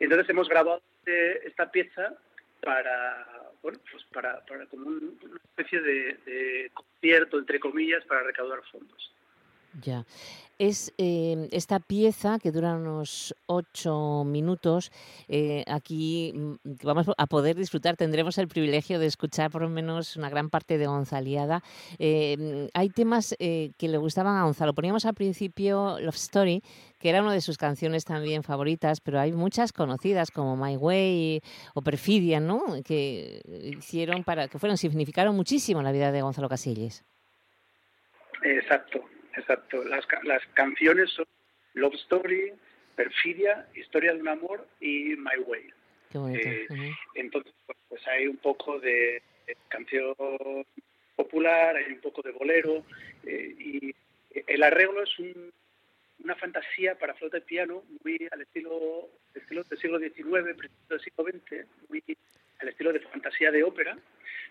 [0.00, 2.14] Entonces hemos grabado eh, esta pieza
[2.60, 3.26] para,
[3.62, 8.60] bueno, pues para, para como un- una especie de, de concierto, entre comillas, para recaudar
[8.72, 9.13] fondos.
[9.82, 10.04] Ya.
[10.56, 14.92] Es eh, esta pieza que dura unos ocho minutos.
[15.28, 20.16] eh, aquí mm, vamos a poder disfrutar, tendremos el privilegio de escuchar por lo menos
[20.16, 21.62] una gran parte de Gonzaliada.
[21.98, 24.74] Eh, mm, hay temas eh, que le gustaban a Gonzalo.
[24.74, 26.62] Poníamos al principio Love Story,
[27.00, 31.40] que era una de sus canciones también favoritas, pero hay muchas conocidas como My Way
[31.74, 32.62] o Perfidia, ¿no?
[32.84, 33.42] Que
[33.76, 37.04] hicieron para que fueron significaron muchísimo la vida de Gonzalo Casillas.
[38.44, 39.00] Exacto,
[39.36, 39.84] exacto.
[39.84, 41.26] Las, las canciones son
[41.74, 42.52] Love Story,
[42.96, 45.70] Perfidia, Historia de un amor y My Way.
[46.10, 46.48] Qué bonito.
[46.48, 46.92] Eh.
[47.14, 47.52] Entonces,
[47.88, 49.22] pues, hay un poco de,
[49.68, 50.14] canción
[51.16, 52.84] popular, hay un poco de bolero,
[53.24, 53.94] eh, y
[54.46, 55.52] el arreglo es un-
[56.22, 61.00] una fantasía para flauta y piano muy al estilo, estilo del siglo XIX, principio del
[61.00, 62.02] siglo XX, muy
[62.60, 63.98] al estilo de fantasía de ópera,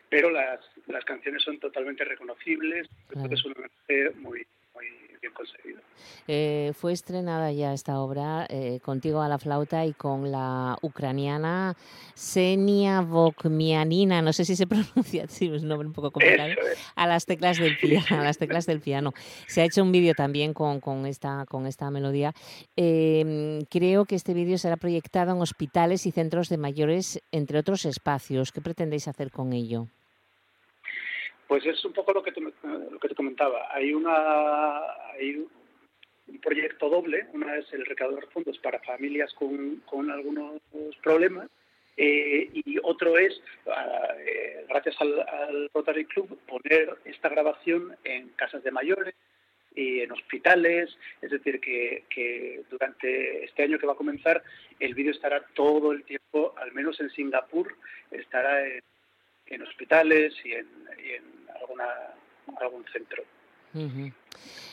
[0.10, 4.86] pero las, las canciones son totalmente reconocibles, que es un homenaje muy, muy
[5.22, 5.82] bien conseguido.
[6.28, 11.76] Eh, fue estrenada ya esta obra eh, contigo a la flauta y con la ucraniana
[12.16, 16.80] Senia Vokmianina, no sé si se pronuncia así, es un nombre un poco complicado, es.
[16.96, 19.12] a las teclas del piano, a las teclas del piano.
[19.48, 22.34] Se ha hecho un vídeo también con, con esta, con esta melodía.
[22.76, 27.86] Eh, creo que este vídeo será proyectado en hospitales y centros de mayores, entre otros
[27.86, 28.52] espacios.
[28.52, 29.88] ¿Qué pretendéis hacer con ello?
[31.47, 33.67] Pues es un poco lo que te, lo que te comentaba.
[33.73, 34.79] Hay una
[35.13, 35.45] hay
[36.27, 37.27] un proyecto doble.
[37.34, 40.62] Una es el recaudar fondos para familias con, con algunos
[41.01, 41.49] problemas
[41.95, 48.63] eh, y otro es, eh, gracias al, al Rotary Club, poner esta grabación en casas
[48.63, 49.13] de mayores
[49.75, 54.43] y en hospitales, es decir, que, que durante este año que va a comenzar
[54.79, 57.75] el vídeo estará todo el tiempo, al menos en Singapur,
[58.12, 58.82] estará en,
[59.47, 60.67] en hospitales y en,
[61.03, 61.23] y en
[61.60, 61.86] alguna,
[62.60, 63.23] algún centro.
[63.73, 64.12] Ujú.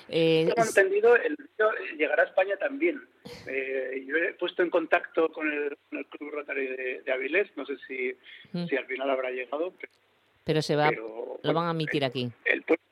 [0.08, 3.00] Eh, Tengo entendido, el vídeo llegará a España también.
[3.46, 7.48] Eh, yo he puesto en contacto con el, con el Club Rotary de, de Avilés,
[7.56, 8.14] no sé si,
[8.68, 9.92] si al final habrá llegado, pero,
[10.44, 12.30] pero se va, pero, lo van a emitir aquí.
[12.44, 12.82] el pueblo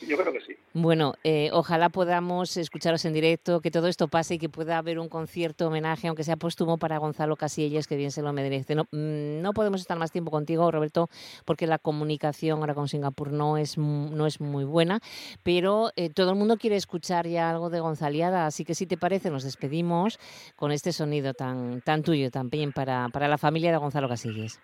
[0.00, 0.56] yo creo que sí.
[0.74, 4.98] Bueno, eh, ojalá podamos escucharos en directo, que todo esto pase y que pueda haber
[4.98, 8.74] un concierto homenaje, aunque sea póstumo, para Gonzalo Casillas, que bien se lo merece.
[8.74, 11.08] No, mm, no podemos estar más tiempo contigo, Roberto,
[11.44, 15.00] porque la comunicación ahora con Singapur no es, no es muy buena,
[15.42, 18.96] pero eh, todo el mundo quiere escuchar ya algo de Gonzaliada, así que si te
[18.96, 20.18] parece, nos despedimos
[20.56, 24.60] con este sonido tan, tan tuyo también para, para la familia de Gonzalo Casillas.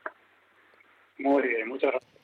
[1.18, 2.18] Muy bien, muchas gracias.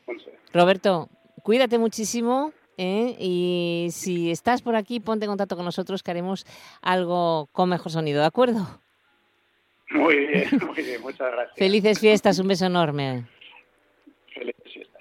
[0.53, 1.09] Roberto,
[1.43, 2.53] cuídate muchísimo.
[2.77, 3.17] ¿Eh?
[3.19, 6.47] Y si estás por aquí, ponte en contacto con nosotros que haremos
[6.83, 8.67] algo con mejor sonido, ¿de acuerdo?
[9.91, 11.57] Muy bien, muy bien, muchas gracias.
[11.57, 13.25] Felices fiestas, un beso enorme.
[14.35, 14.94] Felices fiestas.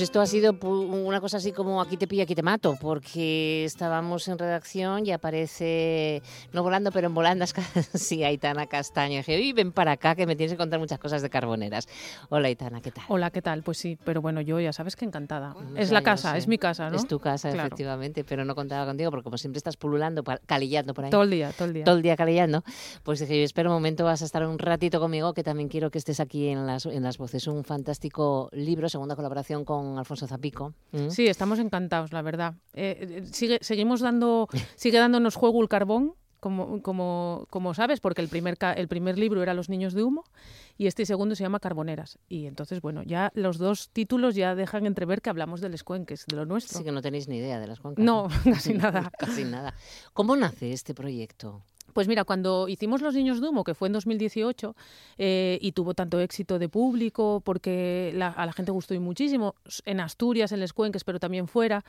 [0.00, 0.54] Esto ha sido
[1.10, 5.10] una cosa así como aquí te pilla, aquí te mato, porque estábamos en redacción y
[5.10, 7.52] aparece, no volando, pero en volandas,
[7.94, 9.18] sí, Aitana Castaño.
[9.18, 11.88] Dije, ven para acá que me tienes que contar muchas cosas de carboneras.
[12.28, 13.04] Hola, Aitana, ¿qué tal?
[13.08, 13.62] Hola, ¿qué tal?
[13.62, 15.56] Pues sí, pero bueno, yo ya sabes que encantada.
[15.76, 16.96] es la casa, es mi casa, ¿no?
[16.96, 21.04] Es tu casa, efectivamente, pero no contaba contigo porque como siempre estás pululando, calillando por
[21.04, 21.10] ahí.
[21.10, 21.84] Todo el día, todo el día.
[21.84, 22.62] Todo el día calillando.
[23.02, 25.90] Pues dije, yo espero un momento, vas a estar un ratito conmigo, que también quiero
[25.90, 27.48] que estés aquí en las, en las voces.
[27.48, 30.72] Un fantástico libro, segunda colaboración con Alfonso Zapico.
[30.92, 30.99] ¿Mm?
[31.08, 32.54] Sí, estamos encantados, la verdad.
[32.74, 38.22] Eh, eh, sigue, seguimos dando, sigue dándonos juego el carbón, como, como, como sabes, porque
[38.22, 40.24] el primer, el primer libro era Los niños de humo
[40.76, 42.18] y este segundo se llama Carboneras.
[42.28, 46.24] Y entonces, bueno, ya los dos títulos ya dejan entrever que hablamos de los cuenques,
[46.26, 46.78] de lo nuestro.
[46.78, 48.04] Sí que no tenéis ni idea de las cuencas.
[48.04, 49.12] No, casi nada.
[49.18, 49.74] casi nada.
[50.12, 51.62] ¿Cómo nace este proyecto?
[51.92, 54.76] Pues mira, cuando hicimos Los Niños de Humo, que fue en 2018,
[55.18, 60.00] eh, y tuvo tanto éxito de público, porque la- a la gente gustó muchísimo, en
[60.00, 61.84] Asturias, en Les Cuenques, pero también fuera,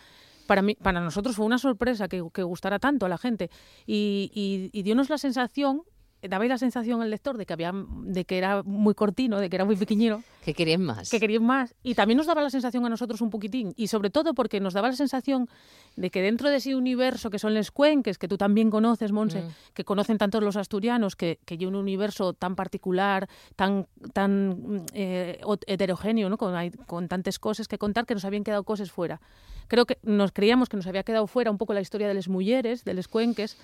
[0.48, 3.50] para, mí, para nosotros fue una sorpresa que, que gustara tanto a la gente.
[3.86, 5.84] Y, y, y dionos la sensación,
[6.22, 9.56] daba la sensación al lector de que, había, de que era muy cortino, de que
[9.56, 11.10] era muy pequeñero, Que querían más.
[11.10, 11.74] que querían más.
[11.84, 13.74] Y también nos daba la sensación a nosotros un poquitín.
[13.76, 15.50] Y sobre todo porque nos daba la sensación
[15.96, 19.42] de que dentro de ese universo que son les cuenques, que tú también conoces, Monse,
[19.42, 19.48] Mm.
[19.74, 25.40] que conocen tantos los asturianos, que, que hay un universo tan particular, tan, tan eh,
[25.68, 26.38] heterogéneo, ¿no?
[26.38, 29.20] con, hay- con tantas cosas que contar, que nos habían quedado cosas fuera.
[29.68, 32.28] Creo que nos creíamos que nos había quedado fuera un poco la historia de las
[32.28, 33.58] mujeres, de los cuenques,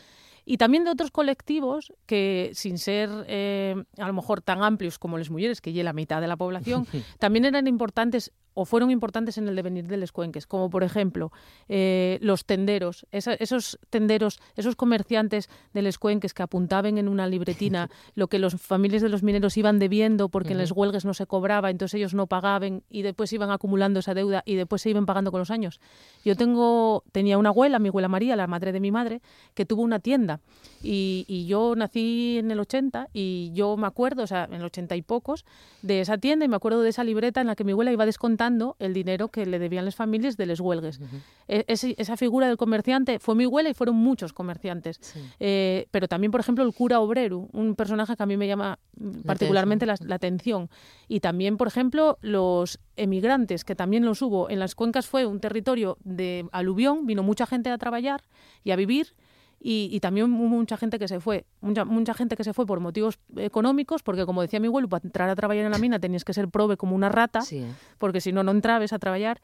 [0.49, 5.17] y también de otros colectivos que, sin ser eh, a lo mejor tan amplios como
[5.17, 6.87] las mujeres, que ya la mitad de la población,
[7.19, 11.31] también eran importantes o fueron importantes en el devenir de los cuenques, como por ejemplo
[11.69, 17.27] eh, los tenderos, esa- esos tenderos, esos comerciantes de los cuenques que apuntaban en una
[17.27, 21.13] libretina lo que las familias de los mineros iban debiendo porque en las huelgas no
[21.13, 24.89] se cobraba, entonces ellos no pagaban y después iban acumulando esa deuda y después se
[24.89, 25.79] iban pagando con los años.
[26.25, 29.21] Yo tengo, tenía una abuela, mi abuela María, la madre de mi madre,
[29.53, 30.39] que tuvo una tienda
[30.81, 34.63] y, y yo nací en el 80 y yo me acuerdo, o sea, en el
[34.63, 35.45] 80 y pocos,
[35.83, 38.05] de esa tienda y me acuerdo de esa libreta en la que mi abuela iba
[38.07, 38.46] descontando
[38.79, 40.99] el dinero que le debían las familias de les huelgues.
[41.47, 44.99] E- esa figura del comerciante fue mi abuela y fueron muchos comerciantes.
[45.39, 48.79] Eh, pero también, por ejemplo, el cura obrero, un personaje que a mí me llama
[49.25, 50.69] particularmente la, la atención.
[51.07, 54.49] Y también, por ejemplo, los emigrantes, que también los hubo.
[54.49, 58.23] En las cuencas fue un territorio de aluvión, vino mucha gente a trabajar
[58.63, 59.13] y a vivir.
[59.59, 62.65] Y, y también hubo mucha gente que se fue, mucha, mucha gente que se fue
[62.65, 65.99] por motivos económicos, porque como decía mi abuelo, para entrar a trabajar en la mina
[65.99, 67.71] tenías que ser prove como una rata, Sí, ¿eh?
[67.97, 69.41] porque si no, no entrabes a trabajar.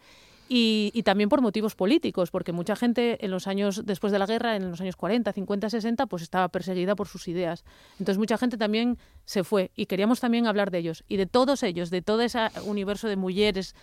[0.50, 4.26] Y, y también por motivos políticos, porque mucha gente en los años después de la
[4.26, 7.64] guerra, en los años 40, 50, 60, pues estaba perseguida por sus ideas.
[7.94, 11.64] Entonces mucha gente también se fue y queríamos también hablar de ellos y de todos
[11.64, 13.74] ellos, de todo ese universo de mujeres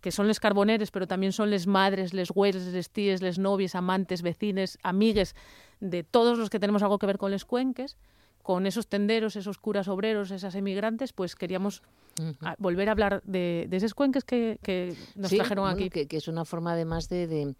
[0.00, 3.74] que son les carboneres, pero también son les madres, les güeres, les tíes, les novias,
[3.74, 5.34] amantes, vecines, amigues,
[5.80, 7.96] de todos los que tenemos algo que ver con les cuenques,
[8.42, 11.82] con esos tenderos, esos curas obreros, esas emigrantes, pues queríamos
[12.58, 15.90] volver a hablar de, de esos cuenques que, que nos Sí, trajeron bueno, aquí.
[15.90, 17.54] Que, que es una forma además de, de,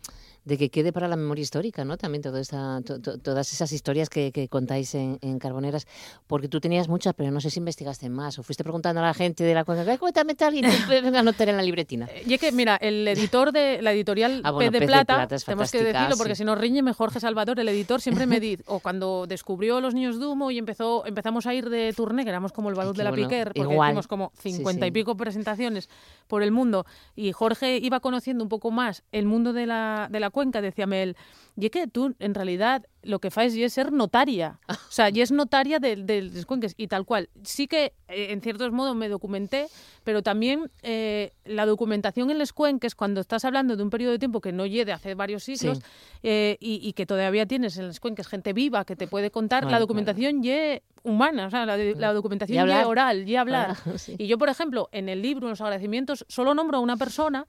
[0.45, 1.97] de que quede para la memoria histórica, ¿no?
[1.97, 5.87] También toda esta, to- to- todas esas historias que, que contáis en, en Carboneras,
[6.27, 9.15] porque tú tenías muchas, pero no sé si investigaste más o fuiste preguntando a la
[9.15, 12.09] gente de la cuenca, "Ay, cuéntame tal, y venga a anotar en la libretina.
[12.27, 15.27] Y es que, mira, el editor de la editorial Ah, bueno, Pez de Pez Plata,
[15.45, 16.39] tenemos que decirlo porque sí.
[16.41, 20.19] si no riñeme Jorge Salvador, el editor siempre me dice, o cuando descubrió Los Niños
[20.19, 23.05] de Humo y empezó, empezamos a ir de turné, que éramos como el balón de
[23.05, 23.29] la bueno.
[23.29, 23.91] Piquer, porque Igual.
[23.91, 24.07] hicimos
[24.49, 24.93] como Sí, 50 y sí.
[24.93, 25.89] pico presentaciones
[26.27, 26.85] por el mundo,
[27.17, 31.03] y Jorge iba conociendo un poco más el mundo de la, de la cuenca, decíame
[31.03, 31.17] él,
[31.57, 34.59] y es que tú, en realidad, lo que y es ser notaria.
[34.69, 37.31] O sea, y es notaria de, de cuenques y tal cual.
[37.43, 39.67] Sí que, eh, en ciertos modos, me documenté,
[40.05, 44.19] pero también eh, la documentación en los cuenques, cuando estás hablando de un periodo de
[44.19, 45.85] tiempo que no llegue hace varios siglos Sí.
[46.23, 49.65] eh, y, y que todavía tienes en los cuenques gente viva que te puede contar,
[49.71, 52.81] la documentación ye humana, o sea, la, la documentación Y hablar.
[52.83, 53.77] ye oral, y hablar.
[53.87, 54.17] Ah, sí.
[54.19, 57.47] Y yo, por ejemplo, en el libro, en los agradecimientos, solo nombro a una persona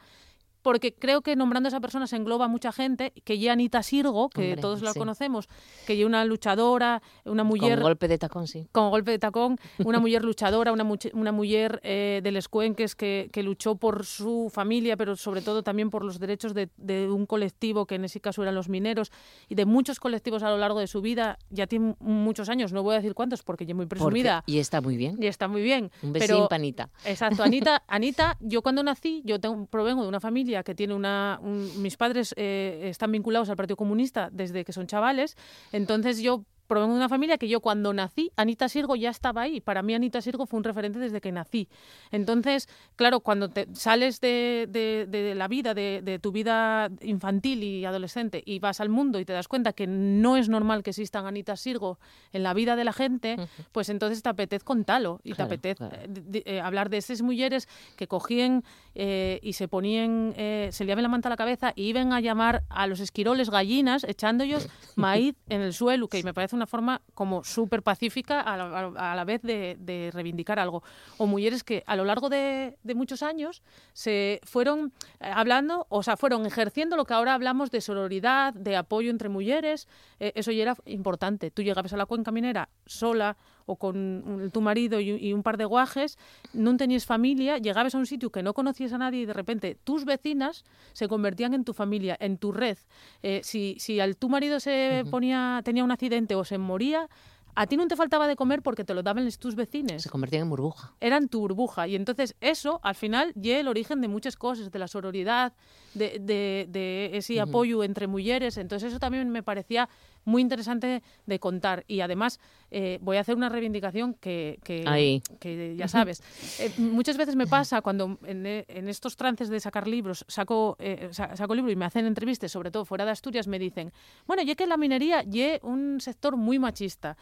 [0.61, 4.29] porque creo que nombrando a esa persona se engloba mucha gente, que ya Anita Sirgo,
[4.29, 4.99] que Hombre, todos la sí.
[4.99, 5.47] conocemos,
[5.87, 8.67] que ya una luchadora, una mujer Con golpe de tacón, sí.
[8.71, 13.29] con golpe de tacón, una mujer luchadora, una, una mujer eh, de Les Cuenques que,
[13.31, 17.25] que luchó por su familia, pero sobre todo también por los derechos de, de un
[17.25, 19.11] colectivo, que en ese caso eran los mineros,
[19.47, 21.37] y de muchos colectivos a lo largo de su vida.
[21.49, 24.43] Ya tiene muchos años, no voy a decir cuántos porque ya muy Porque- presumida.
[24.45, 25.17] y está muy bien.
[25.21, 25.91] Y está muy bien.
[26.01, 26.89] Un besín pero, panita.
[27.05, 31.39] Exacto, Anita, Anita, yo cuando nací, yo tengo, provengo de una familia que tiene una,
[31.41, 35.35] un- mis padres eh, están vinculados al Partido Comunista desde que son chavales,
[35.71, 39.59] entonces yo provengo de una familia que yo cuando nací, Anita Sirgo ya estaba ahí.
[39.59, 41.67] Para mí Anita Sirgo fue un referente desde que nací.
[42.11, 47.63] Entonces, claro, cuando te sales de, de- de la vida, de, de tu vida infantil
[47.63, 50.91] y adolescente y vas al mundo y te das cuenta que no es normal que
[50.91, 51.99] existan Anita Sirgo
[52.31, 53.35] en la vida de la gente,
[53.71, 55.97] pues entonces te apetece contarlo y Claro, te apetece claro.
[56.33, 57.67] eh, eh, hablar de esas mujeres
[57.97, 58.63] que cogían
[58.95, 62.21] eh, y se ponían, eh, se liaban la manta a la cabeza y iban a
[62.21, 67.01] llamar a los esquiroles gallinas echándolos maíz en el suelo, que me parece una forma
[67.13, 70.83] como súper pacífica a la, a la vez de, de reivindicar algo.
[71.17, 73.61] O mujeres que a lo largo de, muchos años
[73.93, 78.75] se fueron eh, hablando, o sea, fueron ejerciendo lo que ahora hablamos de sororidad, de
[78.75, 79.87] apoyo entre mujeres,
[80.19, 81.51] eh, eso ya era importante.
[81.51, 83.37] Tú llegabas a la cuenca minera sola
[83.69, 86.17] o con tu marido y, un- y un par de guajes,
[86.53, 89.77] no tenías familia, llegabas a un sitio que no conocías a nadie y de repente
[89.83, 92.77] tus vecinas se convertían en tu familia, en tu red.
[93.23, 97.07] Eh, si, si al tu marido se ponía, tenía un accidente o se moría,
[97.55, 100.01] a ti no te faltaba de comer porque te lo daban tus vecinos.
[100.01, 100.93] Se convertían en burbuja.
[101.01, 101.87] Eran tu burbuja.
[101.87, 105.51] Y entonces eso, al final, ya el origen de muchas cosas, de la sororidad,
[105.93, 108.57] de, de, de ese apoyo entre mujeres.
[108.57, 109.89] Entonces eso también me parecía
[110.23, 111.83] muy interesante de contar.
[111.87, 112.39] Y además,
[112.71, 116.21] eh, voy a hacer una reivindicación que, que, que ya sabes.
[116.59, 121.09] Eh, muchas veces me pasa cuando en, en, estos trances de sacar libros, saco, eh,
[121.11, 123.91] saco libro y me hacen entrevistas, sobre todo fuera de Asturias, me dicen,
[124.27, 127.17] bueno, ya que la minería es un sector muy machista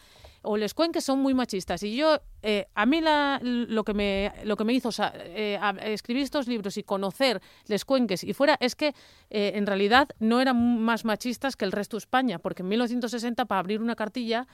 [0.47, 1.83] o les cuenques son muy machistas.
[1.83, 6.23] Y yo, eh, a mí la, lo, que me, lo que me hizo eh, escribir
[6.23, 8.93] estos libros y conocer les cuenques y fuera es que
[9.29, 13.45] eh, en realidad no eran más machistas que el resto de España, porque en 1960
[13.45, 14.47] para abrir una cartilla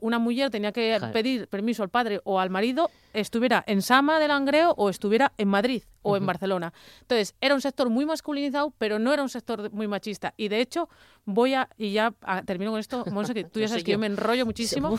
[0.00, 4.28] una mujer tenía que pedir permiso al padre o al marido, estuviera en Sama del
[4.28, 6.72] Langreo o estuviera en Madrid o en Barcelona.
[7.00, 10.34] Entonces, era un sector muy masculinizado, pero no era un sector muy machista.
[10.36, 10.88] Y de hecho,
[11.24, 12.12] voy a, y ya
[12.44, 14.98] termino con esto, Monse, que tú ya sabes que yo me enrollo muchísimo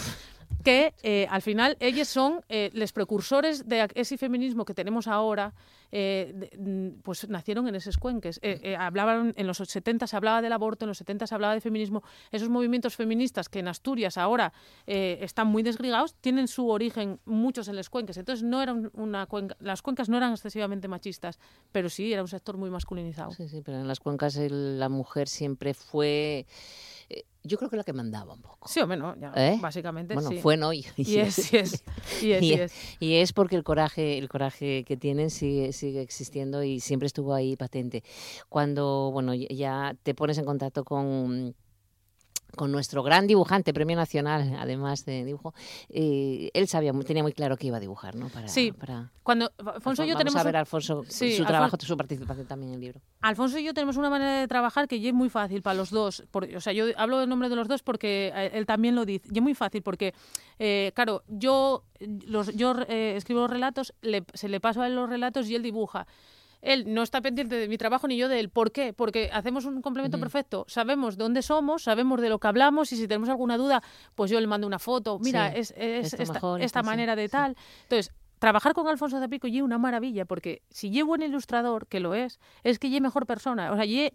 [0.64, 5.54] que eh, al final ellos son eh, los precursores de ese feminismo que tenemos ahora,
[5.92, 6.50] eh,
[7.04, 8.42] pues nacieron en esos cuenques.
[8.78, 12.04] hablaban en los 70 se hablaba del aborto, en los 70 se hablaba de feminismo.
[12.32, 14.52] Esos movimientos feministas que en Asturias ahora
[14.86, 18.18] están muy desgrigados tienen su origen muchos en los cuenques.
[18.18, 21.40] Entonces no eran una cuenca, las cuencas no eran excesivamente machistas,
[21.72, 23.32] pero sí era un sector muy masculinizado.
[23.32, 26.48] Sí, sí, pero en las cuencas la mujer siempre fue
[27.46, 28.68] yo creo que la que mandaba un poco.
[28.68, 29.58] Sí o menos, ya, ¿Eh?
[29.62, 30.40] básicamente bueno, sí.
[30.40, 31.84] fue no y, y, es, y, es,
[32.22, 36.02] y, es, y, es, y es porque el coraje, el coraje que tienen sigue, sigue
[36.02, 38.04] existiendo y siempre estuvo ahí patente.
[38.50, 41.56] Cuando, bueno, ya te pones en contacto con
[42.56, 45.54] con nuestro gran dibujante, premio nacional, además de dibujo,
[45.90, 48.30] eh, él sabía, tenía muy claro que iba a dibujar, ¿no?
[48.30, 49.12] Para, sí, para...
[49.24, 50.40] cuando Alfonso y yo tenemos...
[50.40, 53.02] a ver, Alfonso, sí, su trabajo, su participación también en el libro.
[53.22, 56.24] Alfonso y yo tenemos una manera de trabajar que es muy fácil para los dos.
[56.32, 59.06] Por, o sea, yo hablo del nombre de los dos porque eh, él también lo
[59.06, 59.28] dice.
[59.32, 60.14] Y es muy fácil porque,
[60.60, 64.96] eh, claro, yo, los, yo eh, escribo los relatos, le, se le paso a él
[64.96, 66.08] los relatos y él dibuja
[66.62, 68.50] él no está pendiente de mi trabajo ni yo de él.
[68.50, 68.94] ¿Por qué?
[68.94, 70.66] Porque hacemos un complemento perfecto.
[70.68, 73.84] Sabemos dónde somos, sabemos de lo que hablamos y si tenemos alguna duda,
[74.16, 75.20] pues yo le mando una foto.
[75.20, 77.56] Mira, es, esta, manera de tal.
[77.84, 82.14] Entonces, trabajar con Alfonso Zapico y una maravilla, porque si llevo buen ilustrador, que lo
[82.14, 83.72] es, es que ye mejor persona.
[83.72, 84.14] O sea, ye,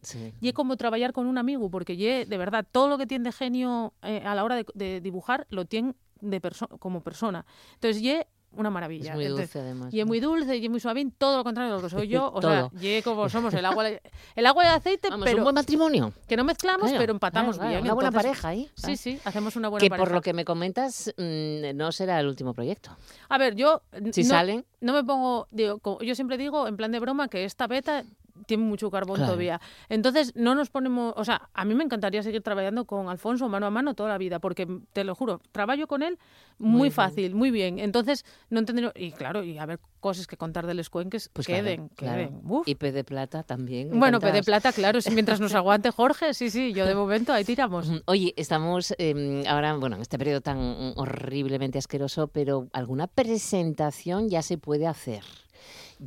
[0.55, 3.95] como trabajar con un amigo, porque ye, de verdad, todo lo que tiene de genio
[4.03, 6.41] eh, a la hora de, dibujar, lo tiene de
[6.78, 7.47] como persona.
[7.74, 9.11] Entonces, ye una maravilla.
[9.11, 9.92] Es muy dulce, además.
[9.92, 12.09] Y es muy dulce, y es muy suave, todo lo contrario de lo que soy
[12.09, 12.30] yo.
[12.32, 15.38] O sea, y como somos el agua, el agua y el aceite, Vamos, pero...
[15.38, 16.12] un buen matrimonio.
[16.26, 17.82] Que no mezclamos, pero empatamos bien.
[17.82, 18.70] Una buena pareja ahí.
[18.74, 20.05] Sí, sí, hacemos una buena que pareja.
[20.05, 22.96] Que por lo que me comentas, mmm, no será el último proyecto.
[23.28, 23.82] A ver, yo...
[24.12, 24.64] Si no, salen...
[24.80, 25.46] No me pongo...
[25.51, 28.05] Digo, yo siempre digo, en plan de broma, que esta beta
[28.47, 29.32] tiene mucho carbón claro.
[29.32, 29.61] todavía.
[29.88, 33.66] Entonces, no nos ponemos, o sea, a mí me encantaría seguir trabajando con Alfonso mano
[33.66, 36.18] a mano toda la vida, porque te lo juro, trabajo con él
[36.59, 37.36] muy, Muy fácil, bien.
[37.36, 37.78] muy bien.
[37.78, 41.47] Entonces, no entendería, y claro, y a ver cosas que contar de los cuenques, Pues
[41.47, 42.41] queden, claro, queden.
[42.41, 42.62] claro.
[42.66, 43.99] Y P de plata también.
[43.99, 47.32] Bueno, P de plata, claro, si mientras nos aguante Jorge, sí, sí, yo de momento
[47.32, 47.88] ahí tiramos.
[47.88, 48.01] Ujú.
[48.07, 54.28] Oye, estamos eh, ahora, bueno, en este periodo tan mm, horriblemente asqueroso, pero alguna presentación
[54.28, 55.22] ya se puede hacer.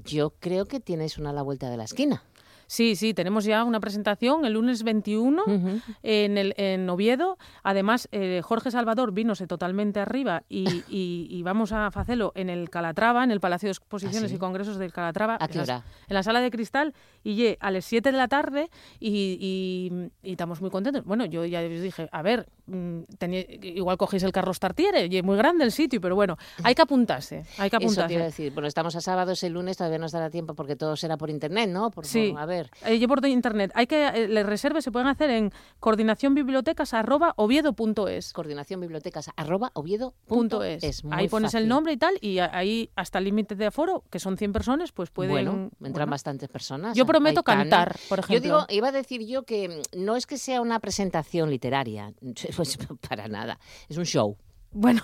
[0.03, 2.23] Yo creo que tienes una a la vuelta de la esquina.
[2.65, 5.81] Sí, sí, tenemos ya una presentación el lunes 21 Ujú.
[6.01, 7.37] en, el, en Oviedo.
[7.61, 12.69] Además, eh, Jorge Salvador vínose totalmente arriba y, y- y vamos a hacerlo en el
[12.71, 14.35] Calatrava, en el Palacio de Exposiciones ¿Ah, sí?
[14.35, 15.37] y Congresos del Calatrava.
[15.39, 15.85] ¿A qué en la- hora?
[16.07, 18.69] En la sala de cristal y ye, a las 7 de la tarde
[18.99, 19.37] y,
[20.23, 21.03] y- estamos muy contentos.
[21.03, 22.47] Bueno, yo ya les dije, a ver,
[23.17, 26.75] tenía- igual cogéis el Carlos Tartiere, y es muy grande el sitio, pero bueno, hay
[26.75, 28.23] que apuntarse, hay que Eso te iba a apuntarse.
[28.23, 28.53] decir.
[28.53, 31.69] Bueno, estamos a sábados, el lunes todavía nos dará tiempo porque todo será por internet,
[31.69, 31.91] ¿no?
[31.91, 32.33] Por, Sí.
[32.37, 32.69] a ver.
[32.85, 33.71] Eh, yo por internet.
[33.75, 38.33] Hay que eh, las reservas se pueden hacer en coordinacionbibliotecas@oviedo.es.
[38.33, 40.83] Coordinación bibliotecas arroba oviedo Punto es.
[40.83, 41.63] es muy ahí pones fácil.
[41.63, 44.91] el nombre y tal, y ahí hasta el límite de aforo, que son 100 personas,
[44.91, 45.31] pues pueden.
[45.33, 46.11] Bueno, entran bueno.
[46.11, 46.95] bastantes personas.
[46.97, 48.35] Yo prometo cantar, por ejemplo.
[48.35, 52.13] Yo digo, iba a decir yo que mm, no es que sea una presentación literaria,
[52.55, 52.77] pues
[53.09, 54.37] para nada, es un show.
[54.75, 55.01] Bueno,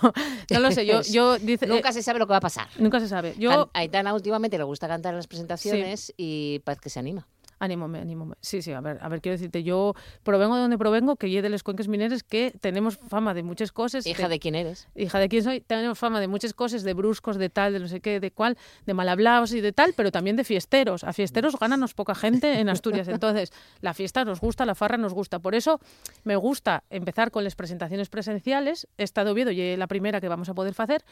[0.50, 2.68] no lo sé, yo, yo dice, Nunca eh, se sabe lo que va a pasar.
[2.78, 3.34] nunca se sabe.
[3.38, 7.28] Yo A Aitana últimamente le gusta cantar en las presentaciones y parece que se anima.
[7.60, 8.36] Anímame, anímame.
[8.40, 11.42] Sí, sí, a ver, a ver, quiero decirte, yo provengo de donde provengo, que yo
[11.42, 14.06] de los cuenques mineros, que tenemos fama de muchas cosas.
[14.06, 14.88] Hija de quién eres.
[14.94, 17.86] hija de quién soy, tenemos fama de muchas cosas, de bruscos, de tal, de no
[17.86, 18.56] sé qué, de cuál,
[18.86, 21.04] de mal hablados y de tal, pero también de fiesteros.
[21.04, 23.08] A fiesteros gánanos poca gente en Asturias.
[23.08, 23.52] Entonces,
[23.82, 25.38] la fiesta nos gusta, la farra nos gusta.
[25.38, 25.80] Por eso
[26.24, 28.88] me gusta empezar con las presentaciones presenciales.
[28.96, 31.04] Esta de Oviedo y la primera que vamos a poder hacer,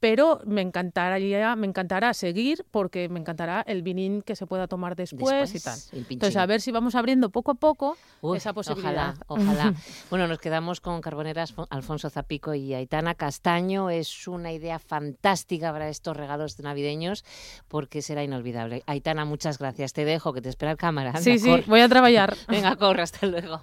[0.00, 4.96] pero me encantaría, me encantará seguir porque me encantará el vinín que se pueda tomar
[4.96, 5.78] después, y tal.
[5.92, 7.96] Entonces, a ver si vamos abriendo poco a poco
[8.34, 9.14] esa posibilidad.
[9.28, 9.74] Ojalá, ojalá.
[10.10, 13.90] bueno, nos quedamos con Carboneras Alfonso Zapico y Aitana Castaño.
[13.90, 17.24] Es una idea fantástica para estos regalos navideños
[17.68, 18.82] porque será inolvidable.
[18.86, 19.92] Aitana, muchas gracias.
[19.92, 21.16] Te dejo, que te espera el cámara.
[21.16, 22.36] sí, sí, voy a trabajar.
[22.48, 23.60] Venga, corre, hasta luego.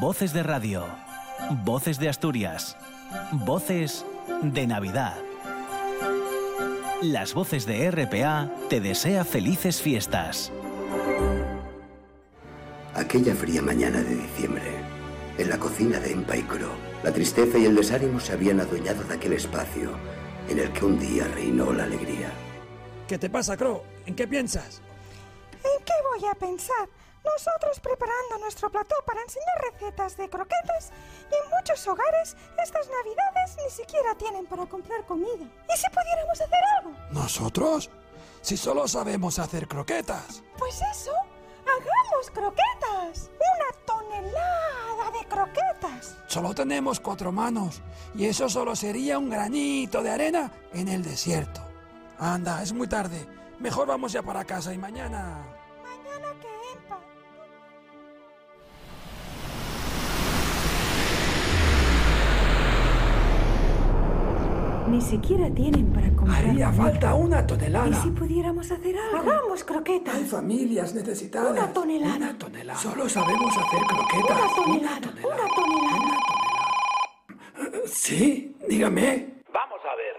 [0.00, 0.86] Voces de radio.
[1.64, 2.76] Voces de Asturias.
[3.32, 4.04] Voces
[4.42, 5.16] de Navidad.
[7.02, 10.52] Las voces de RPA te desea felices fiestas.
[12.94, 14.76] Aquella fría mañana de diciembre,
[15.38, 16.70] en la cocina de Empaicro,
[17.02, 19.92] la tristeza y el desánimo se habían adueñado de aquel espacio
[20.48, 22.30] en el que un día reinó la alegría.
[23.06, 23.84] ¿Qué te pasa, Cro?
[24.06, 24.82] ¿En qué piensas?
[25.52, 26.88] ¿En qué voy a pensar?
[27.34, 30.90] Nosotros preparando nuestro plató para enseñar recetas de croquetas
[31.30, 35.44] y en muchos hogares estas navidades ni siquiera tienen para comprar comida.
[35.44, 36.92] ¿Y si pudiéramos hacer algo?
[37.10, 37.90] ¿Nosotros?
[38.40, 40.42] Si solo sabemos hacer croquetas.
[40.58, 41.12] Pues eso,
[41.62, 43.30] hagamos croquetas.
[43.34, 46.16] Una tonelada de croquetas.
[46.26, 47.82] Solo tenemos cuatro manos
[48.14, 51.60] y eso solo sería un granito de arena en el desierto.
[52.18, 53.26] Anda, es muy tarde.
[53.58, 55.57] Mejor vamos ya para casa y mañana...
[64.90, 66.38] Ni siquiera tienen para comprar.
[66.44, 66.82] Haría comida.
[66.84, 68.02] falta una ¿Y tonelada.
[68.02, 69.18] si pudiéramos hacer algo?
[69.30, 70.14] Hagamos croquetas.
[70.14, 71.52] Hay familias necesitadas.
[71.52, 72.16] Una tonelada.
[72.16, 72.78] Una tonelada.
[72.78, 74.38] Solo sabemos hacer croquetas.
[74.38, 75.08] Una tonelada.
[75.24, 76.18] Una tonelada.
[77.86, 79.42] Sí, dígame.
[79.52, 80.16] Vamos a ver.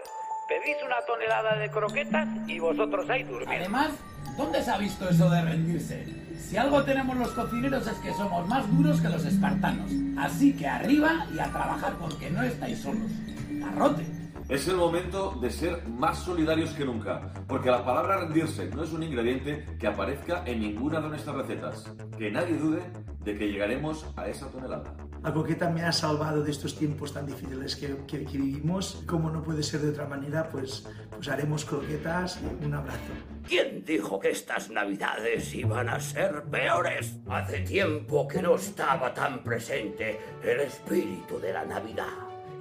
[0.48, 3.52] Pedís una tonelada de croquetas y vosotros ahí durmiendo.
[3.56, 3.90] Además,
[4.36, 6.06] ¿dónde se ha visto eso de rendirse?
[6.38, 9.90] Si algo tenemos los cocineros es que somos más duros que los espartanos.
[10.18, 13.10] Así que arriba y a trabajar porque no estáis solos.
[13.50, 14.19] Garrote.
[14.50, 18.92] Es el momento de ser más solidarios que nunca, porque la palabra rendirse no es
[18.92, 21.84] un ingrediente que aparezca en ninguna de nuestras recetas.
[22.18, 22.82] Que nadie dude
[23.24, 24.92] de que llegaremos a esa tonelada.
[25.22, 29.04] La croqueta me ha salvado de estos tiempos tan difíciles que, que- que vivimos.
[29.06, 30.84] Como no puede ser de otra manera, pues,
[31.14, 32.98] pues haremos croquetas y un abrazo.
[33.46, 37.18] ¿Quién dijo que estas navidades iban a ser peores?
[37.28, 42.06] Hace tiempo que no estaba tan presente el espíritu de la Navidad.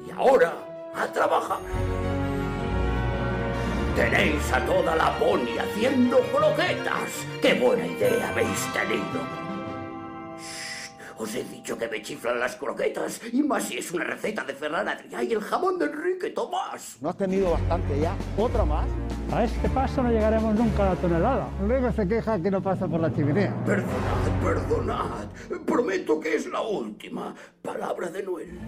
[0.07, 0.53] Y ahora,
[0.95, 1.59] a trabajar.
[3.95, 7.25] Tenéis a toda la pony haciendo croquetas.
[7.41, 9.19] ¡Qué buena idea habéis tenido!
[10.39, 14.43] Shh, Os he dicho que me chiflan las croquetas, y más si es una receta
[14.45, 16.97] de Ferran Adrià y el jamón de Enrique Tomás.
[17.01, 18.13] ¿No has tenido bastante ya?
[18.37, 18.87] ¿Otra más?
[19.33, 21.47] A este paso no llegaremos nunca a la tonelada.
[21.67, 23.53] Luego se queja que no pasa por la chimenea.
[23.65, 25.27] Perdonad, perdonad.
[25.65, 27.35] Prometo que es la última.
[27.61, 28.59] Palabra de Noel.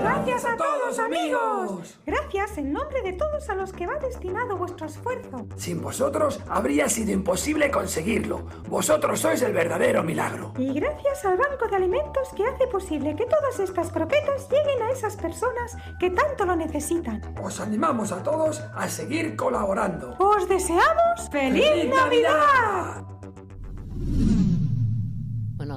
[0.00, 1.98] Gracias a todos, amigos.
[2.06, 5.46] Gracias en nombre de todos a los que va destinado vuestro esfuerzo.
[5.56, 8.46] Sin vosotros habría sido imposible conseguirlo.
[8.68, 10.52] Vosotros sois el verdadero milagro.
[10.58, 14.90] Y gracias al Banco de Alimentos que hace posible que todas estas croquetas lleguen a
[14.90, 17.20] esas personas que tanto lo necesitan.
[17.42, 20.16] Os animamos a todos a seguir colaborando.
[20.18, 23.15] Os deseamos feliz, Navidad.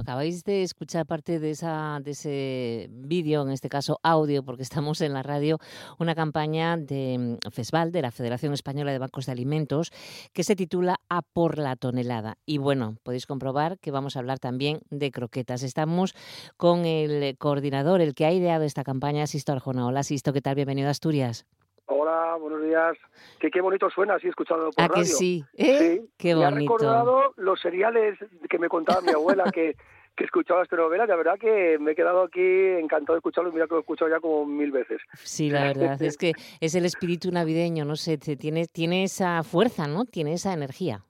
[0.00, 5.00] Acabáis de escuchar parte de, esa, de ese vídeo, en este caso audio, porque estamos
[5.00, 5.58] en la radio,
[5.98, 9.92] una campaña de mm, FESVAL, de la Federación Española de Bancos de Alimentos,
[10.32, 12.38] que se titula A por la tonelada.
[12.46, 15.62] Y bueno, podéis comprobar que vamos a hablar también de croquetas.
[15.62, 16.14] Estamos
[16.56, 19.86] con el coordinador, el que ha ideado esta campaña, Sisto Arjona.
[19.86, 20.54] Hola, Sisto, ¿qué tal?
[20.54, 21.46] Bienvenido a Asturias.
[21.92, 22.96] Hola, buenos días.
[23.40, 25.02] Que qué bonito suena así escuchando por ¿A radio.
[25.02, 25.44] que sí?
[25.56, 25.98] ¿Eh?
[26.00, 26.10] Sí.
[26.16, 26.72] Qué Me ha bonito.
[26.76, 28.16] recordado los seriales
[28.48, 29.74] que me contaba mi abuela que,
[30.16, 31.04] que escuchaba esta novela.
[31.06, 34.08] La verdad que me he quedado aquí encantado de escucharlo mira que lo he escuchado
[34.08, 35.00] ya como mil veces.
[35.24, 39.42] Sí, la verdad es que es el espíritu navideño, no sé, te- tiene, tiene esa
[39.42, 40.04] fuerza, ¿no?
[40.04, 41.04] Tiene esa energía.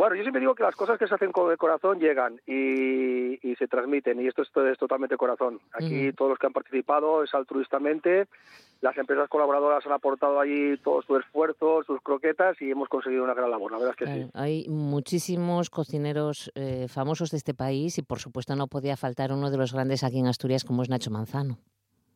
[0.00, 3.38] Bueno, yo siempre digo que las cosas que se hacen con el corazón llegan y,
[3.46, 5.60] y se transmiten y esto es, es totalmente corazón.
[5.74, 8.26] Aquí todos los que han participado es altruistamente,
[8.80, 13.34] las empresas colaboradoras han aportado allí todo su esfuerzo, sus croquetas y hemos conseguido una
[13.34, 14.30] gran labor, la verdad es que sí.
[14.32, 19.50] Hay muchísimos cocineros eh, famosos de este país y por supuesto no podía faltar uno
[19.50, 21.58] de los grandes aquí en Asturias como es Nacho Manzano.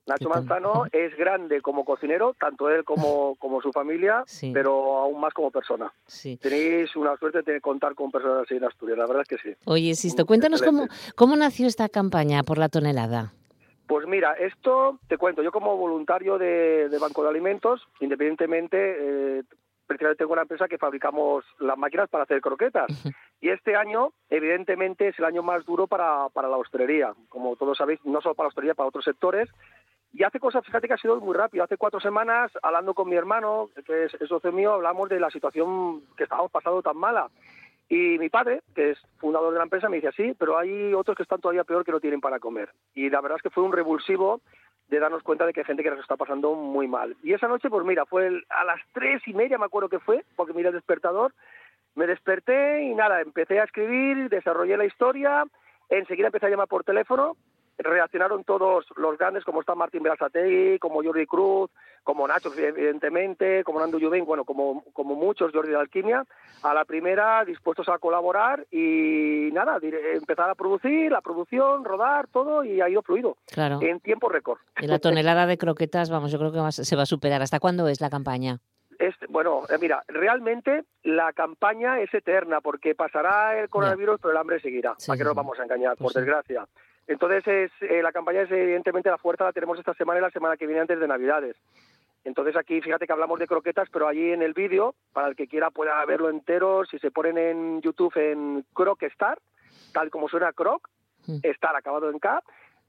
[0.06, 4.50] Nacho Manzano es grande como cocinero, tanto él como, como su familia, Sí.
[4.52, 5.92] pero aún más como persona.
[6.06, 6.36] Sí.
[6.36, 9.56] Tenéis una suerte de contar con personas así en Asturias, la verdad es que sí.
[9.64, 10.86] Oye, Sisto, cuéntanos cómo,
[11.16, 13.32] cómo nació esta campaña por la tonelada.
[13.86, 18.78] Pues mira, esto te cuento, yo como voluntario de, de Banco de Alimentos, independientemente,
[19.38, 19.42] eh,
[19.86, 22.86] precisamente tengo una empresa que fabricamos las máquinas para hacer croquetas.
[23.42, 27.12] Y este año, evidentemente, es el año más duro para, para la hostelería.
[27.28, 29.50] Como todos sabéis, no solo para la hostelería, para otros sectores.
[30.16, 31.64] Y hace cosas, fíjate que ha sido muy rápido.
[31.64, 35.28] Hace cuatro semanas, hablando con mi hermano, que es, es socio mío, hablamos de la
[35.28, 37.28] situación que estábamos pasando tan mala.
[37.88, 41.16] Y mi padre, que es fundador de la empresa, me dice así, pero hay otros
[41.16, 42.70] que están todavía peor que no tienen para comer.
[42.94, 44.40] Y la verdad es que fue un revulsivo
[44.88, 47.16] de darnos cuenta de que hay gente que nos está pasando muy mal.
[47.22, 49.98] Y esa noche, pues mira, fue el- a las tres y media, me acuerdo que
[49.98, 51.32] fue, porque miré el despertador,
[51.96, 55.44] me desperté y nada, empecé a escribir, desarrollé la historia,
[55.88, 57.36] enseguida empecé a llamar por teléfono,
[57.78, 61.70] reaccionaron todos los grandes, como está Martín Berasategui, como Jordi Cruz,
[62.02, 66.24] como Nacho, evidentemente, como Nando Jubin, bueno, como, como muchos, Jordi de Alquimia,
[66.62, 69.78] a la primera dispuestos a colaborar y nada,
[70.14, 73.36] empezar a producir, la producción, rodar, todo y ha ido fluido.
[73.46, 73.78] Claro.
[73.82, 74.58] En tiempo récord.
[74.80, 77.42] Y la tonelada de croquetas, vamos, yo creo que se va a superar.
[77.42, 78.60] ¿Hasta cuándo es la campaña?
[78.98, 84.36] Es, bueno, eh, mira, realmente la campaña es eterna porque pasará el coronavirus, pero el
[84.36, 84.94] hambre seguirá.
[84.98, 85.36] Sí, ¿Para qué sí, nos sí.
[85.36, 85.96] vamos a engañar?
[85.96, 86.18] Pues por sí.
[86.20, 86.66] desgracia.
[87.06, 90.30] Entonces, es, eh, la campaña es evidentemente la fuerza la tenemos esta semana y la
[90.30, 91.56] semana que viene antes de Navidades.
[92.24, 95.46] Entonces aquí, fíjate que hablamos de croquetas, pero allí en el vídeo, para el que
[95.46, 99.38] quiera pueda verlo entero, si se ponen en YouTube en Crocstar,
[99.92, 100.88] tal como suena Croc,
[101.42, 102.42] Star acabado en K,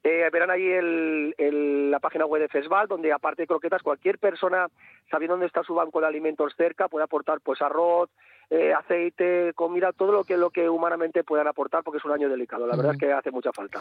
[0.05, 4.19] eh, verán ahí el, el- la página web de Fesval, donde aparte de croquetas, cualquier
[4.19, 4.67] persona,
[5.09, 8.09] sabiendo dónde está su banco de alimentos cerca, puede aportar pues arroz,
[8.51, 12.29] eh, aceite, comida, todo lo que lo que humanamente puedan aportar, porque es un año
[12.29, 12.67] delicado.
[12.67, 13.79] La verdad es que hace mucha falta.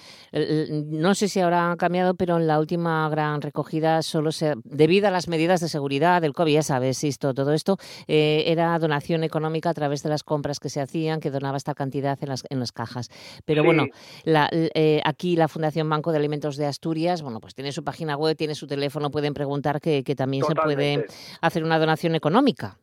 [0.91, 5.09] No sé si ahora ha cambiado, pero en la última gran recogida solo se, debido
[5.09, 7.77] a las medidas de seguridad del COVID, ya sabes, esto, todo esto,
[8.09, 11.75] eh, era donación económica a través de las compras que se hacían, que donaba esta
[11.75, 13.11] cantidad en las, en las cajas.
[13.45, 13.67] Pero Sí.
[13.67, 13.85] bueno,
[14.25, 18.17] la- eh, aquí la Fundación Banco de Alimentos de Asturias, bueno, pues tiene su página
[18.17, 21.05] web, tiene su teléfono, pueden preguntar que, que también se puede
[21.43, 22.79] hacer una donación económica.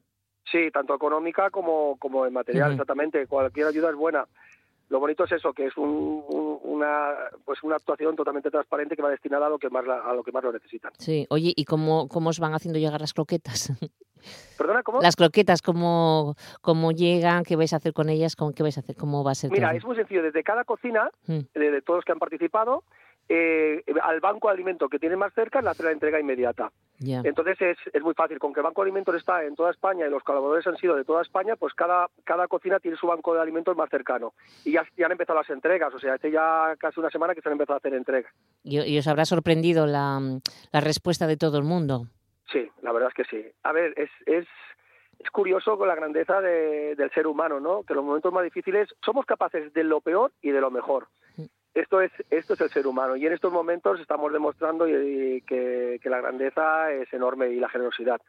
[0.52, 3.26] Sí, tanto económica como, como en material, exactamente.
[3.28, 4.26] Cualquier ayuda es buena.
[4.90, 7.14] Lo bonito es eso, que es un- un- una
[7.46, 10.22] pues una actuación totalmente transparente que va destinada a lo que más la- a lo
[10.24, 10.92] que más lo necesitan.
[11.00, 13.72] Sí, oye, ¿y cómo, cómo os van haciendo llegar las croquetas?
[14.58, 15.02] Perdona, ¿cómo?
[15.02, 17.44] Las croquetas, ¿cómo, ¿cómo llegan?
[17.44, 18.36] ¿Qué vais a hacer con ellas?
[18.36, 18.96] ¿Cómo, ¿Qué vais a hacer?
[18.96, 19.78] ¿Cómo va a ser Mira, todo?
[19.78, 20.22] es muy sencillo.
[20.24, 21.40] Desde cada cocina, Mm.
[21.54, 22.84] de, de todos los que han participado,
[23.34, 26.70] eh, al banco de alimentos que tiene más cerca, le hace la entrega inmediata.
[27.24, 28.38] Entonces es, es muy fácil.
[28.40, 30.96] Con que el Banco de Alimentos está en toda España y los colaboradores han sido
[30.96, 34.34] de toda España, pues cada, cada cocina tiene su banco de alimentos más cercano.
[34.66, 35.94] Y ya, ya han empezado las entregas.
[35.94, 38.32] O sea, hace ya casi una semana que se han empezado a hacer entregas.
[38.64, 40.20] Y, y os habrá sorprendido la,
[40.72, 42.08] la respuesta de todo el mundo.
[42.52, 43.48] Sí, la verdad es que sí.
[43.64, 44.46] A ver, es, es,
[45.18, 47.84] es curioso con la grandeza de- del ser humano, ¿no?
[47.84, 51.08] Que en los momentos más difíciles somos capaces de lo peor y de lo mejor.
[51.74, 55.42] Esto es, esto es el ser humano y en estos momentos estamos demostrando y- y
[55.42, 58.20] que, que la grandeza es enorme y la generosidad.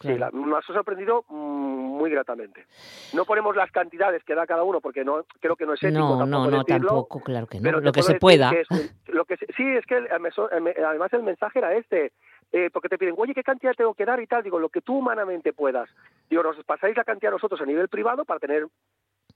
[0.00, 2.66] Sí, la- nos ha sorprendido mm, muy gratamente.
[3.12, 5.98] No ponemos las cantidades que da cada uno porque no creo que no es ético
[6.00, 7.62] No, tampoco no, no, decirlo, tampoco, claro que no.
[7.64, 8.50] pero Lo que se pueda.
[8.50, 12.12] que es- lo que se- sí, es que el- además el mensaje era este,
[12.52, 14.42] eh, porque te piden, oye, ¿qué cantidad tengo que dar y tal?
[14.44, 15.88] Digo, lo que tú humanamente puedas.
[16.30, 18.66] Digo, nos pasáis la cantidad a nosotros a nivel privado para tener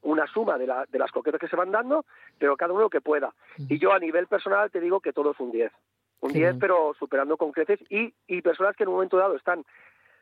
[0.02, 2.04] una suma de, la- de las coquetas que se van dando,
[2.38, 3.34] pero cada uno lo que pueda.
[3.56, 5.72] Y yo a nivel personal te digo que todo es un 10.
[6.20, 6.58] Un Qué 10, bien.
[6.60, 9.64] pero superando con creces y, y personas que en un momento dado están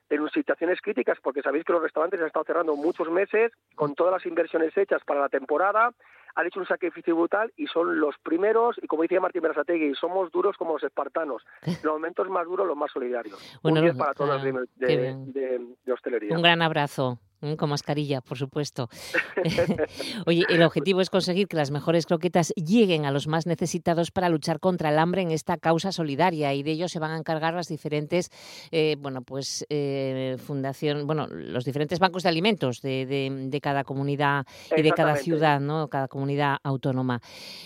[0.09, 4.13] en situaciones críticas, porque sabéis que los restaurantes han estado cerrando muchos meses, con todas
[4.13, 5.91] las inversiones hechas para la temporada,
[6.37, 10.31] han hecho un sacrificio brutal y son los primeros, y como decía Martín Berasategui, somos
[10.31, 11.45] duros como los espartanos,
[11.83, 13.59] los momentos más duros, los más solidarios.
[13.63, 14.53] Bueno, un 10 lo- para todos qué
[14.87, 15.33] de, bien.
[15.33, 16.37] de, de hostelería.
[16.37, 17.19] Un gran abrazo.
[17.57, 18.89] Con mascarilla, por supuesto.
[20.27, 24.29] Oye, el objetivo es conseguir que las mejores croquetas lleguen a los más necesitados para
[24.29, 27.55] luchar contra el hambre en esta causa solidaria y de ello se van a encargar
[27.55, 28.31] las diferentes,
[28.71, 33.85] eh, bueno, pues eh, fundación, bueno, los diferentes bancos de alimentos de, de- de cada
[33.85, 35.89] comunidad y de cada ciudad, ¿no?
[35.89, 37.21] Cada comunidad autónoma.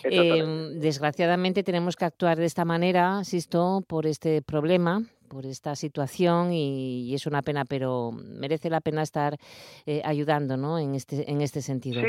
[0.05, 6.53] Eh, desgraciadamente tenemos que actuar de esta manera, Sisto, por este problema por esta situación
[6.53, 9.37] y, es una pena, pero merece la pena estar
[9.87, 10.79] eh, ayudando ¿no?
[10.79, 12.03] en, este, en este sentido.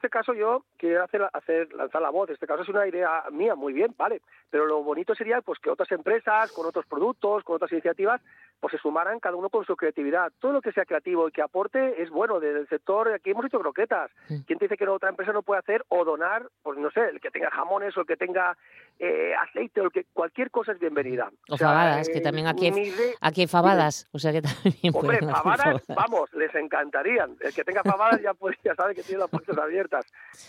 [0.00, 2.30] Este caso yo quiero hacer, hacer lanzar la voz.
[2.30, 4.22] En este caso es una idea mía, muy bien, vale.
[4.48, 8.22] Pero lo bonito sería pues que otras empresas, con otros productos, con otras iniciativas,
[8.60, 10.32] pues se sumaran cada uno con su creatividad.
[10.38, 12.40] Todo lo que sea creativo y que aporte es bueno.
[12.40, 14.10] Desde el sector, aquí hemos hecho croquetas.
[14.46, 17.20] ¿Quién te dice que otra empresa no puede hacer o donar, pues no sé, el
[17.20, 18.56] que tenga jamones o el que tenga
[18.98, 21.30] eh, aceite o el que cualquier cosa es bienvenida.
[21.48, 24.94] O sea, fabadas, que eh, también aquí hay, aquí hay fabadas, o sea que también
[24.94, 26.10] Hombre, pueden hacer fabadas, fabadas.
[26.10, 27.36] vamos, les encantarían.
[27.40, 29.56] El que tenga fabadas ya, pues, ya sabe que tiene las puertas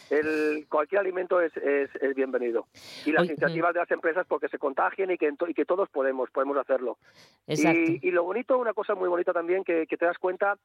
[0.10, 2.68] El, cualquier alimento es, es, es bienvenido.
[3.06, 5.90] Y las Oye, iniciativas de las empresas porque se contagien y que, y que todos
[5.90, 6.98] podemos, podemos hacerlo.
[7.48, 7.80] Exacto.
[7.80, 10.58] Y, y lo bonito, una cosa muy bonita también, que, que te das cuenta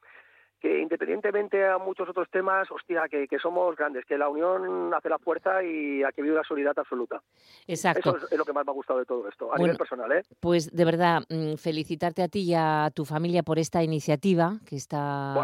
[0.60, 5.08] que independientemente a muchos otros temas, hostia, que, que somos grandes, que la unión hace
[5.08, 7.20] la fuerza y a que vive la solidaridad absoluta.
[7.66, 8.16] Exacto.
[8.16, 10.12] Eso es, lo que más me ha gustado de todo esto, a Bueno, nivel personal,
[10.12, 10.22] ¿eh?
[10.40, 14.76] Pues de verdad, mm, felicitarte a ti y a tu familia por esta iniciativa que
[14.76, 15.34] está...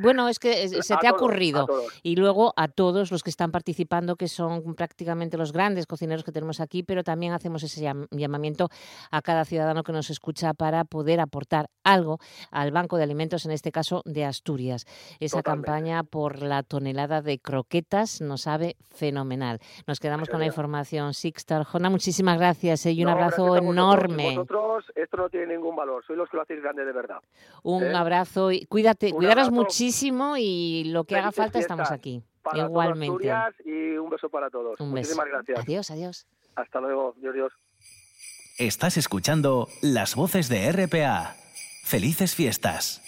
[0.00, 1.66] Bueno, es que se te ha todos, ocurrido.
[2.02, 6.32] Y luego a todos los que están participando, que son prácticamente los grandes cocineros que
[6.32, 8.68] tenemos aquí, pero también hacemos ese llam- llamamiento
[9.10, 12.18] a cada ciudadano que nos escucha para poder aportar algo
[12.50, 14.86] al Banco de Alimentos, en este caso de Asturias.
[15.20, 15.66] Esa Totalmente.
[15.66, 19.60] campaña por la tonelada de croquetas nos sabe fenomenal.
[19.86, 21.14] Nos quedamos con la información.
[21.14, 24.30] Sixter, Jona, muchísimas gracias eh, y un No, abrazo enorme.
[24.36, 27.18] Vosotros, esto no tiene ningún valor, sois los que lo hacéis grande de verdad.
[27.62, 27.94] Un ¿eh?
[27.94, 29.62] abrazo y cuídate, Un cuidaros abrazo.
[29.62, 32.22] muchísimo y lo que haga falta estamos aquí.
[32.54, 33.30] Igualmente.
[33.30, 34.78] Asturias y un beso para todos.
[34.80, 35.08] Un beso.
[35.14, 35.58] Muchísimas gracias.
[35.58, 36.26] Adiós, adiós.
[36.54, 37.52] Hasta luego, Dios, Dios.
[38.58, 41.34] Estás escuchando las voces de RPA.
[41.84, 43.02] Felices fiestas.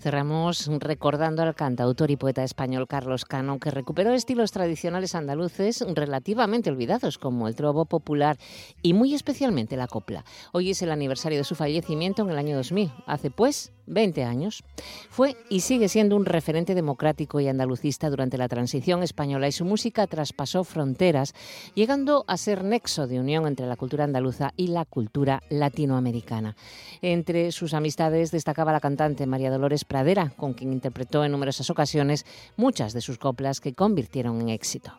[0.00, 6.70] Cerramos recordando al cantautor y poeta español Carlos Cano, que recuperó estilos tradicionales andaluces relativamente
[6.70, 8.38] olvidados, como el trobo popular
[8.82, 10.24] y muy especialmente la copla.
[10.52, 14.62] Hoy es el aniversario de su fallecimiento en el año 2000, hace pues 20 años.
[15.10, 19.64] Fue y sigue siendo un referente democrático y andalucista durante la transición española y su
[19.64, 21.34] música traspasó fronteras,
[21.74, 26.56] llegando a ser nexo de unión entre la cultura andaluza y la cultura latinoamericana.
[27.02, 32.24] Entre sus amistades destacaba la cantante María Dolores Pradera, con quien interpretó en numerosas ocasiones
[32.56, 34.92] muchas de sus coplas que convirtieron en éxito.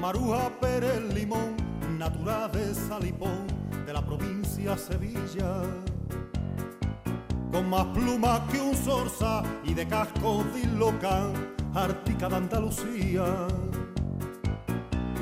[0.00, 1.56] Maruja Pérez Limón,
[1.98, 3.46] natural de Salipón,
[3.86, 5.62] de la provincia Sevilla.
[7.52, 11.32] Con más plumas que un zorza y de casco dislocan,
[11.72, 13.24] artica de Andalucía.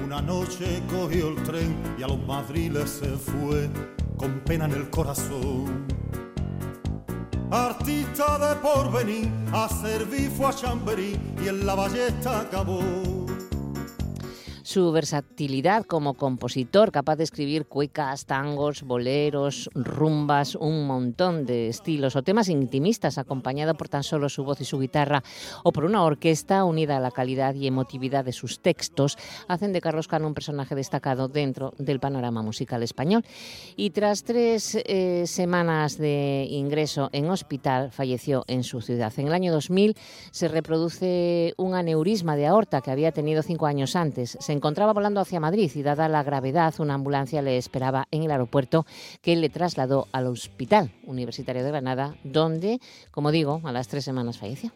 [0.02, 3.68] Una noche cogió el tren y a los madriles se fue
[4.16, 5.86] con pena en el corazón.
[7.50, 13.23] Artista de porvenir, a servir fue a Chamberí y en la ballesta acabó.
[14.74, 22.16] Su versatilidad como compositor, capaz de escribir cuecas, tangos, boleros, rumbas, un montón de estilos
[22.16, 25.22] o temas intimistas, acompañado por tan solo su voz y su guitarra,
[25.62, 29.16] o por una orquesta unida a la calidad y emotividad de sus textos,
[29.46, 33.24] hacen de Carlos Cano un personaje destacado dentro del panorama musical español.
[33.76, 39.12] Y tras tres eh, semanas de ingreso en hospital, falleció en su ciudad.
[39.18, 39.96] En el año 2000
[40.32, 44.36] se reproduce un aneurisma de aorta que había tenido cinco años antes.
[44.64, 48.86] Encontraba volando hacia Madrid y dada la gravedad, una ambulancia le esperaba en el aeropuerto
[49.20, 54.38] que le trasladó al Hospital Universitario de Granada, donde, como digo, a las tres semanas
[54.38, 54.72] falleció.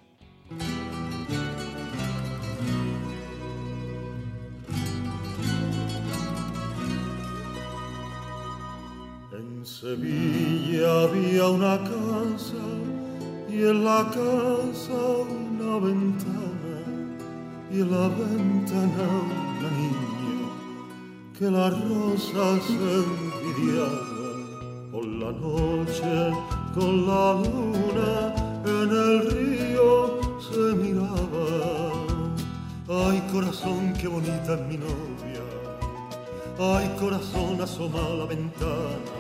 [9.32, 12.62] En Sevilla había una casa
[13.49, 16.59] y en la casa una ventana
[17.70, 20.49] y la ventana niña
[21.39, 24.19] que las rosas envidiaba
[24.91, 26.33] por la noche
[26.75, 31.93] con la luna en el río se miraba
[32.89, 35.45] ay corazón qué bonita es mi novia
[36.59, 39.19] ay corazón asoma a la ventana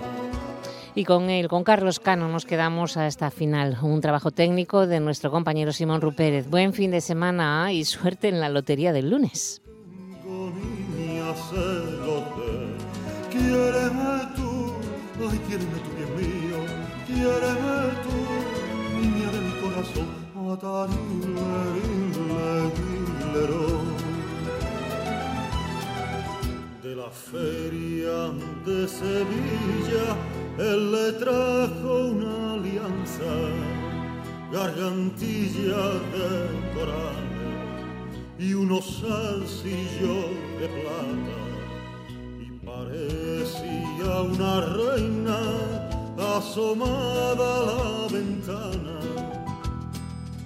[0.94, 3.78] Y con él, con Carlos Cano, nos quedamos hasta final.
[3.82, 6.50] Un trabajo técnico de nuestro compañero Simón Rupérez.
[6.50, 9.62] Buen fin de semana y suerte en la lotería del lunes.
[11.48, 12.52] Celote.
[13.30, 14.50] Quiéreme tú,
[15.28, 16.58] ay, quiéreme tú, bien mío.
[17.06, 18.16] Quiéreme tú,
[19.00, 20.28] niña de mi corazón.
[26.82, 28.18] De la feria
[28.64, 30.06] de Sevilla,
[30.58, 33.30] él le trajo una alianza,
[34.50, 35.84] gargantilla
[36.14, 36.28] de
[36.74, 37.27] corales
[38.38, 40.30] y unos zarcillos
[40.60, 41.38] de plata
[42.40, 45.38] y parecía una reina
[46.36, 49.00] asomada a la ventana.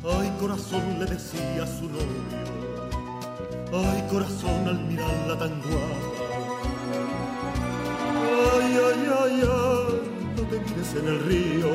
[0.04, 2.22] Ay corazón le decía a su novio,
[3.72, 6.22] ay corazón al mirarla tan guapa.
[8.54, 10.00] Ay, ay, ay, ay,
[10.36, 11.68] no te mires en el río.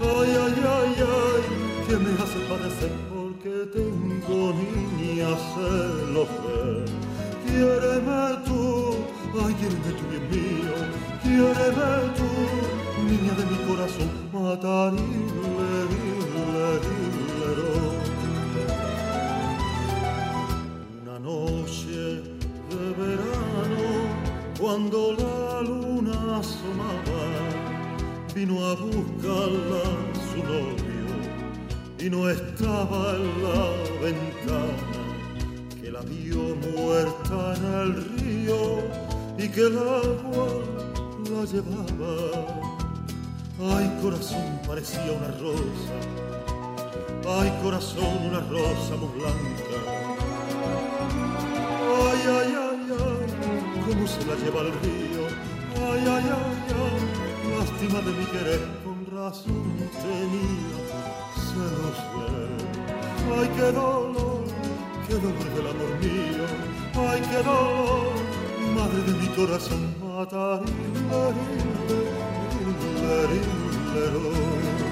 [0.00, 3.11] Ay, ay, ay, ay, que me hace padecer
[3.42, 5.70] que tengo, niña, se
[6.14, 6.84] lo sé.
[7.44, 8.60] Quiéreme tú,
[9.44, 10.76] ay, quiéreme tú, bien mío,
[11.22, 12.28] quiéreme tú,
[13.10, 17.56] niña de mi corazón, matarile, dile, dile,
[21.02, 22.00] Una noche
[22.70, 23.86] de verano,
[24.60, 27.22] cuando la luna asomaba,
[28.34, 29.82] vino a buscarla
[30.30, 30.81] su novia
[32.04, 33.60] y no estaba en la
[34.02, 35.02] ventana
[35.80, 38.82] que la vio muerta en el río
[39.38, 40.48] y que el agua
[41.30, 42.72] la llevaba.
[43.60, 45.94] Ay, corazón, parecía una rosa.
[47.38, 49.78] Ay, corazón, una rosa muy blanca.
[52.02, 55.22] Ay, ay, ay, ay, cómo se la lleva el río.
[55.76, 60.81] Ay, ay, ay, ay, lástima de mi querer, con razón tenía
[61.34, 62.28] se lo sé.
[63.34, 64.44] Ay, qué dolor,
[65.06, 66.46] qué dolor del amor mío.
[66.94, 68.12] Ay, qué dolor,
[68.74, 69.82] madre de mi corazón.
[70.00, 70.74] Matarín,
[73.02, 73.48] lerín,
[73.94, 74.91] lerín,